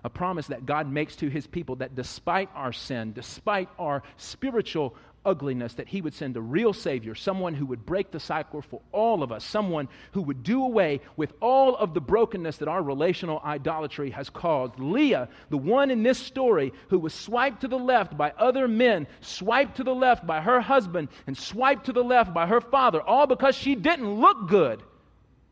[0.03, 4.95] A promise that God makes to his people that despite our sin, despite our spiritual
[5.23, 8.81] ugliness, that he would send a real Savior, someone who would break the cycle for
[8.91, 12.81] all of us, someone who would do away with all of the brokenness that our
[12.81, 14.79] relational idolatry has caused.
[14.79, 19.05] Leah, the one in this story who was swiped to the left by other men,
[19.21, 23.01] swiped to the left by her husband, and swiped to the left by her father,
[23.01, 24.81] all because she didn't look good.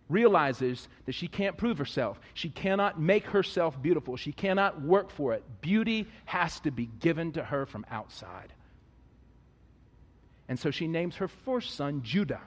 [0.09, 2.19] Realizes that she can't prove herself.
[2.33, 4.17] She cannot make herself beautiful.
[4.17, 5.43] She cannot work for it.
[5.61, 8.51] Beauty has to be given to her from outside.
[10.47, 12.41] And so she names her first son Judah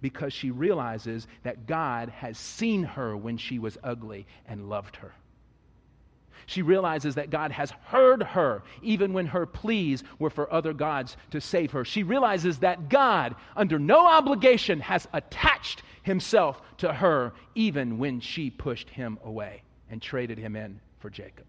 [0.00, 5.12] because she realizes that God has seen her when she was ugly and loved her.
[6.46, 11.16] She realizes that God has heard her even when her pleas were for other gods
[11.32, 11.84] to save her.
[11.84, 18.48] She realizes that God, under no obligation, has attached himself to her even when she
[18.48, 21.44] pushed him away and traded him in for Jacob.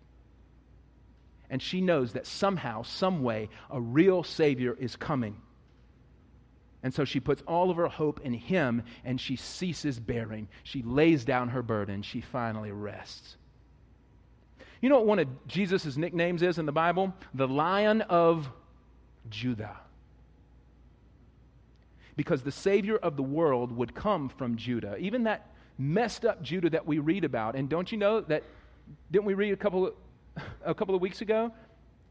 [1.49, 5.37] And she knows that somehow, some way, a real Savior is coming
[6.83, 10.47] and so she puts all of her hope in him and she ceases bearing.
[10.63, 12.01] She lays down her burden.
[12.01, 13.35] She finally rests.
[14.81, 17.13] You know what one of Jesus' nicknames is in the Bible?
[17.33, 18.49] The Lion of
[19.29, 19.77] Judah.
[22.17, 24.97] Because the Savior of the world would come from Judah.
[24.97, 27.55] Even that messed up Judah that we read about.
[27.55, 28.43] And don't you know that,
[29.11, 29.93] didn't we read a couple,
[30.65, 31.53] a couple of weeks ago?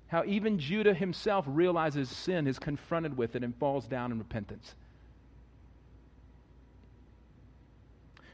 [0.07, 4.75] How even Judah himself realizes sin, is confronted with it, and falls down in repentance.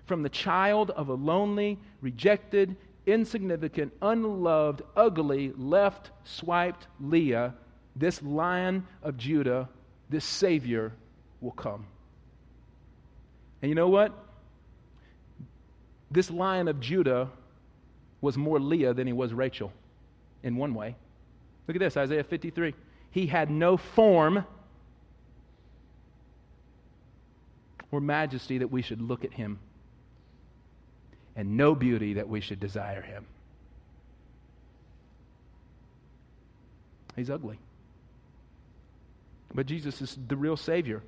[0.05, 7.55] From the child of a lonely, rejected, insignificant, unloved, ugly, left swiped Leah,
[7.97, 9.68] this lion of Judah,
[10.11, 10.93] this Savior
[11.43, 11.86] will come.
[13.61, 14.12] And you know what?
[16.11, 17.30] This lion of Judah
[18.20, 19.72] was more Leah than he was Rachel
[20.43, 20.97] in one way.
[21.66, 22.74] Look at this Isaiah 53.
[23.11, 24.45] He had no form
[27.90, 29.59] or majesty that we should look at him,
[31.36, 33.26] and no beauty that we should desire him.
[37.14, 37.59] He's ugly.
[39.55, 41.03] But Jesus is the real Savior.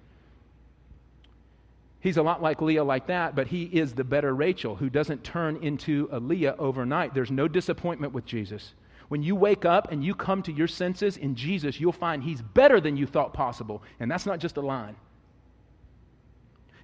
[2.04, 5.24] He's a lot like Leah, like that, but he is the better Rachel who doesn't
[5.24, 7.14] turn into a Leah overnight.
[7.14, 8.74] There's no disappointment with Jesus.
[9.08, 12.42] When you wake up and you come to your senses in Jesus, you'll find He's
[12.42, 13.82] better than you thought possible.
[13.98, 14.96] And that's not just a line.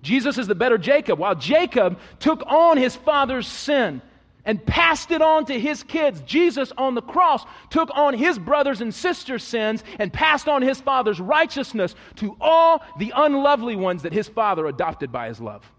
[0.00, 1.18] Jesus is the better Jacob.
[1.18, 4.00] While Jacob took on his father's sin
[4.44, 8.80] and passed it on to his kids, Jesus on the cross took on his brothers
[8.80, 14.12] and sisters' sins and passed on his father's righteousness to all the unlovely ones that
[14.12, 15.70] his father adopted by his love.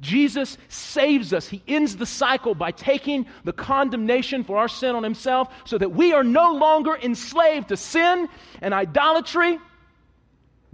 [0.00, 1.48] Jesus saves us.
[1.48, 5.92] He ends the cycle by taking the condemnation for our sin on himself so that
[5.92, 8.28] we are no longer enslaved to sin
[8.60, 9.58] and idolatry,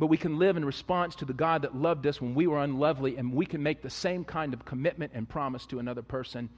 [0.03, 2.59] but we can live in response to the God that loved us when we were
[2.59, 6.49] unlovely, and we can make the same kind of commitment and promise to another person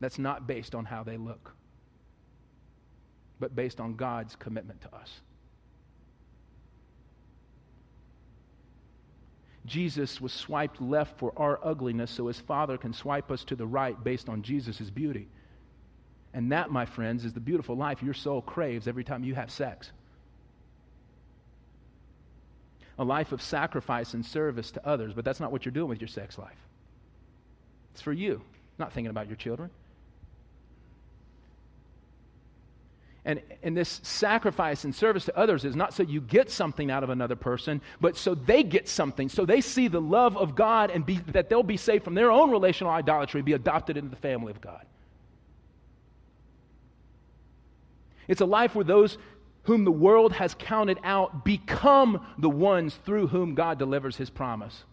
[0.00, 1.54] that's not based on how they look,
[3.38, 5.20] but based on God's commitment to us.
[9.66, 13.66] Jesus was swiped left for our ugliness so his Father can swipe us to the
[13.66, 15.28] right based on Jesus' beauty.
[16.32, 19.50] And that, my friends, is the beautiful life your soul craves every time you have
[19.50, 19.92] sex.
[22.98, 26.00] A life of sacrifice and service to others, but that's not what you're doing with
[26.00, 26.56] your sex life.
[27.92, 28.42] It's for you,
[28.78, 29.70] not thinking about your children.
[33.26, 37.02] And, and this sacrifice and service to others is not so you get something out
[37.02, 39.28] of another person, but so they get something.
[39.28, 42.30] So they see the love of God and be, that they'll be saved from their
[42.30, 44.86] own relational idolatry, be adopted into the family of God.
[48.28, 49.18] It's a life where those
[49.66, 54.84] whom the world has counted out become the ones through whom God delivers his promise.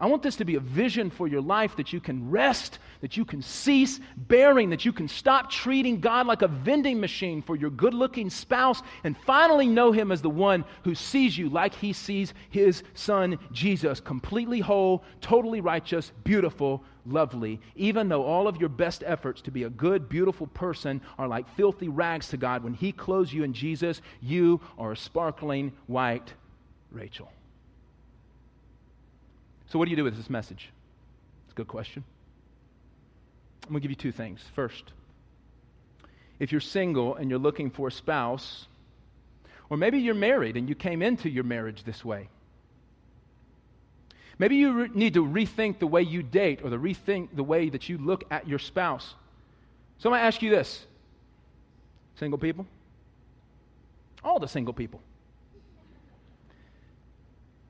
[0.00, 3.16] I want this to be a vision for your life that you can rest, that
[3.16, 7.54] you can cease bearing, that you can stop treating God like a vending machine for
[7.54, 11.72] your good looking spouse, and finally know Him as the one who sees you like
[11.72, 18.58] He sees His Son Jesus, completely whole, totally righteous, beautiful, lovely, even though all of
[18.58, 22.62] your best efforts to be a good, beautiful person are like filthy rags to God.
[22.62, 26.34] When He clothes you in Jesus, you are a sparkling white
[26.90, 27.30] Rachel.
[29.68, 30.70] So, what do you do with this message?
[31.46, 32.04] It's a good question.
[33.64, 34.40] I'm going to give you two things.
[34.54, 34.92] First,
[36.38, 38.66] if you're single and you're looking for a spouse,
[39.70, 42.28] or maybe you're married and you came into your marriage this way,
[44.42, 47.68] Maybe you re- need to rethink the way you date or the rethink the way
[47.68, 49.14] that you look at your spouse.
[49.98, 50.84] So I'm going to ask you this
[52.16, 52.66] single people,
[54.24, 55.00] all the single people.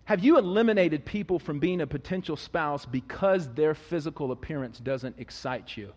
[0.07, 5.77] Have you eliminated people from being a potential spouse because their physical appearance doesn't excite
[5.77, 5.93] you?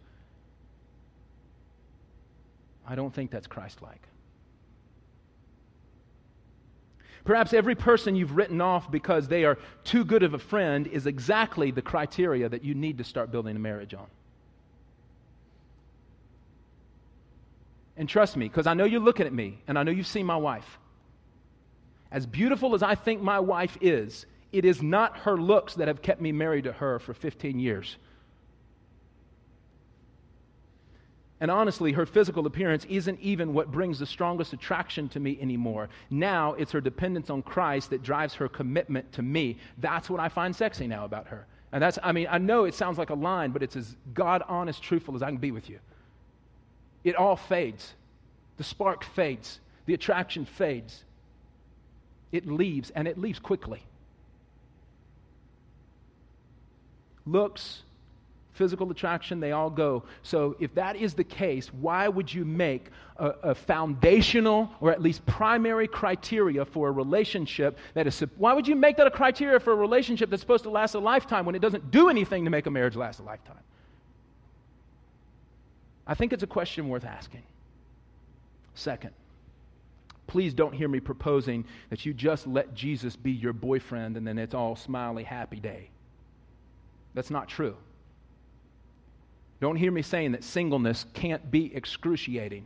[2.85, 4.01] I don't think that's Christ like.
[7.25, 11.07] Perhaps every person you've written off because they are too good of a friend is
[11.07, 14.05] exactly the criteria that you need to start building a marriage on.
[17.97, 20.25] And trust me, because I know you're looking at me and I know you've seen
[20.25, 20.77] my wife.
[22.11, 26.01] As beautiful as I think my wife is, it is not her looks that have
[26.01, 27.97] kept me married to her for 15 years.
[31.41, 35.89] And honestly, her physical appearance isn't even what brings the strongest attraction to me anymore.
[36.09, 39.57] Now it's her dependence on Christ that drives her commitment to me.
[39.77, 41.45] That's what I find sexy now about her.
[41.73, 44.43] And that's, I mean, I know it sounds like a line, but it's as God
[44.47, 45.79] honest, truthful as I can be with you.
[47.03, 47.93] It all fades.
[48.55, 51.03] The spark fades, the attraction fades.
[52.31, 53.83] It leaves, and it leaves quickly.
[57.25, 57.81] Looks,
[58.55, 60.03] physical attraction, they all go.
[60.23, 65.01] So, if that is the case, why would you make a, a, foundational or at
[65.01, 68.19] least primary criteria for a relationship that is.
[68.37, 70.99] Why would you make that a criteria for a relationship that's supposed to last a
[70.99, 73.59] lifetime when it doesn't do anything to make a marriage last a lifetime?
[76.07, 77.43] I think it's a question worth asking.
[78.75, 79.11] Second,
[80.27, 84.37] please don't hear me proposing that you just let Jesus be your boyfriend and then
[84.37, 85.89] it's all smiley, happy day.
[87.13, 87.77] That's not true.
[89.61, 92.65] Don't hear me saying that singleness can't be excruciating.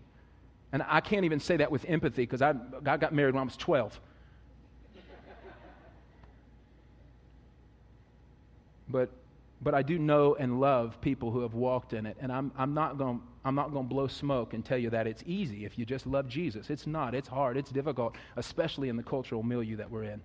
[0.72, 2.54] And I can't even say that with empathy because I,
[2.86, 4.00] I got married when I was 12.
[8.88, 9.10] but,
[9.62, 12.18] but I do know and love people who have walked in it.
[12.20, 15.08] And I'm, I'm not going I'm not going to blow smoke and tell you that
[15.08, 16.70] it's easy if you just love Jesus.
[16.70, 17.16] It's not.
[17.16, 17.56] It's hard.
[17.56, 20.22] It's difficult, especially in the cultural milieu that we're in.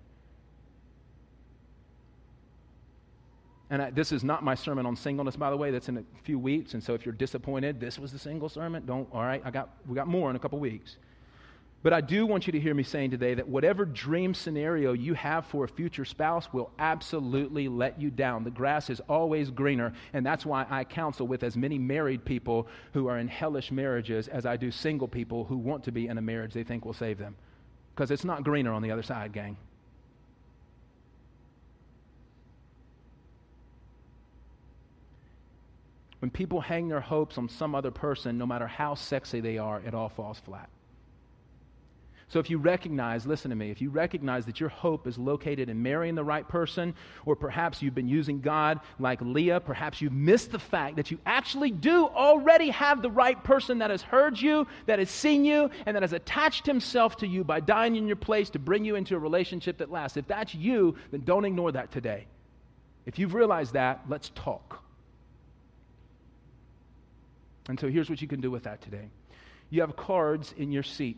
[3.69, 5.71] And I, this is not my sermon on singleness, by the way.
[5.71, 6.73] That's in a few weeks.
[6.73, 8.85] And so if you're disappointed, this was the single sermon.
[8.85, 10.97] Don't, all right, I got, we got more in a couple weeks.
[11.85, 15.13] But I do want you to hear me saying today that whatever dream scenario you
[15.13, 18.43] have for a future spouse will absolutely let you down.
[18.43, 22.67] The grass is always greener, and that's why I counsel with as many married people
[22.93, 26.17] who are in hellish marriages as I do single people who want to be in
[26.17, 27.35] a marriage they think will save them.
[27.93, 29.55] Because it's not greener on the other side, gang.
[36.25, 39.79] When people hang their hopes on some other person, no matter how sexy they are,
[39.85, 40.69] it all falls flat.
[42.29, 45.69] So if you recognize, listen to me, if you recognize that your hope is located
[45.69, 46.95] in marrying the right person,
[47.27, 51.19] or perhaps you've been using God like Leah, perhaps you've missed the fact that you
[51.27, 55.69] actually do already have the right person that has heard you, that has seen you,
[55.85, 58.95] and that has attached himself to you by dying in your place to bring you
[58.95, 60.17] into a relationship that lasts.
[60.17, 62.25] If that's you, then don't ignore that today.
[63.05, 64.84] If you've realized that, let's talk.
[67.67, 69.09] And so here's what you can do with that today.
[69.69, 71.17] You have cards in your seat.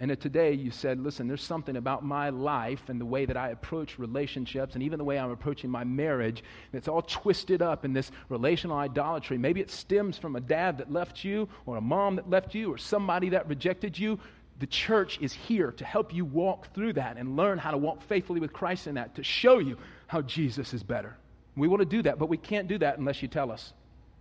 [0.00, 3.50] And today you said, listen, there's something about my life and the way that I
[3.50, 7.92] approach relationships and even the way I'm approaching my marriage that's all twisted up in
[7.92, 9.38] this relational idolatry.
[9.38, 12.72] Maybe it stems from a dad that left you or a mom that left you
[12.72, 14.18] or somebody that rejected you.
[14.58, 18.02] The church is here to help you walk through that and learn how to walk
[18.02, 21.16] faithfully with Christ in that, to show you how Jesus is better.
[21.56, 23.72] We want to do that, but we can't do that unless you tell us.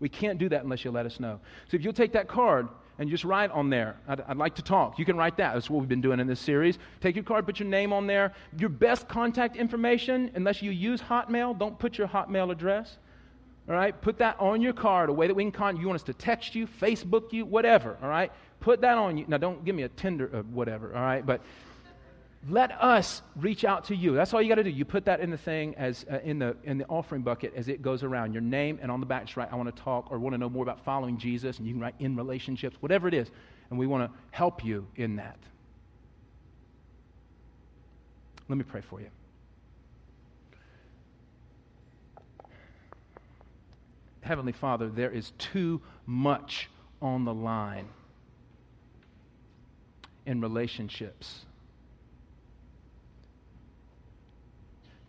[0.04, 1.40] We can't do that unless you let us know.
[1.70, 2.68] So if you'll take that card
[3.00, 5.00] and just write on there, I'd, I'd, like to talk.
[5.00, 5.54] You can write that.
[5.54, 6.78] That's what we've been doing in this series.
[7.00, 8.34] Take your card, put your name on there.
[8.58, 12.98] Your best contact information, unless you use Hotmail, don't put your Hotmail address.
[13.70, 14.00] All right?
[14.02, 15.88] Put that on your card, a way that we can contact you.
[15.88, 17.98] want us to text you, Facebook you, whatever.
[18.04, 18.30] All right?
[18.60, 19.24] Put that on you.
[19.30, 20.94] Now, don't give me a Tinder, uh, whatever.
[20.94, 21.26] All right?
[21.26, 21.40] But
[22.50, 24.14] let us reach out to you.
[24.16, 24.70] That's all you got to do.
[24.70, 27.70] You put that in the thing as uh, in the in the offering bucket as
[27.70, 28.34] it goes around.
[28.34, 30.38] Your name and on the back, just write, "I want to talk" or "Want to
[30.38, 33.30] know more about following Jesus," and you can write "in relationships," whatever it is,
[33.70, 35.38] and we want to help you in that.
[38.50, 39.08] Let me pray for you.
[44.22, 46.70] Heavenly Father, there is too much
[47.02, 47.88] on the line
[50.26, 51.46] in relationships.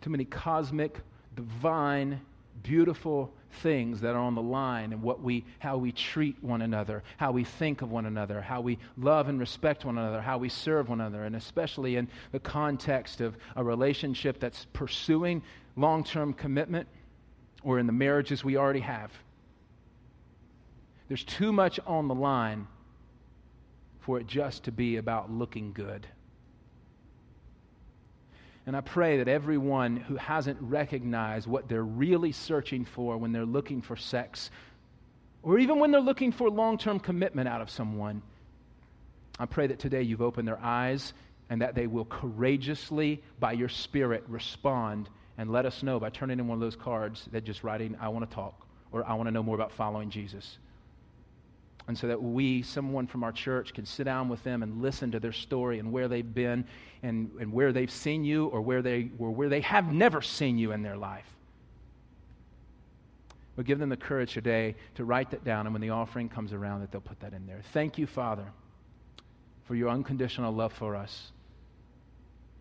[0.05, 0.99] Too many cosmic,
[1.35, 2.21] divine,
[2.61, 3.33] beautiful
[3.63, 7.31] things that are on the line and what we how we treat one another how
[7.31, 10.89] we think of one another how we love and respect one another how we serve
[10.89, 15.41] one another and especially in the context of a relationship that's pursuing
[15.75, 16.87] long term commitment
[17.63, 19.11] or in the marriages we already have.
[21.07, 22.67] There's too much on the line
[24.01, 26.05] for it just to be about looking good.
[28.67, 33.45] And I pray that everyone who hasn't recognized what they're really searching for when they're
[33.45, 34.49] looking for sex,
[35.43, 38.23] or even when they're looking for long term commitment out of someone,
[39.37, 41.13] I pray that today you've opened their eyes
[41.49, 46.39] and that they will courageously, by your Spirit, respond and let us know by turning
[46.39, 49.27] in one of those cards that just writing, I want to talk, or I want
[49.27, 50.57] to know more about following Jesus.
[51.87, 55.11] And so that we, someone from our church, can sit down with them and listen
[55.11, 56.65] to their story and where they've been
[57.03, 60.57] and, and where they've seen you or where they, or where they have never seen
[60.57, 61.27] you in their life.
[63.55, 66.51] But give them the courage today to write that down, and when the offering comes
[66.51, 67.61] around, that they'll put that in there.
[67.71, 68.45] Thank you, Father,
[69.63, 71.31] for your unconditional love for us.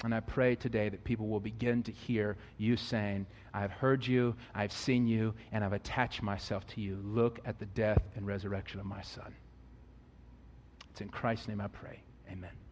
[0.05, 4.36] And I pray today that people will begin to hear you saying, I've heard you,
[4.55, 7.01] I've seen you, and I've attached myself to you.
[7.02, 9.35] Look at the death and resurrection of my son.
[10.90, 12.01] It's in Christ's name I pray.
[12.31, 12.64] Amen.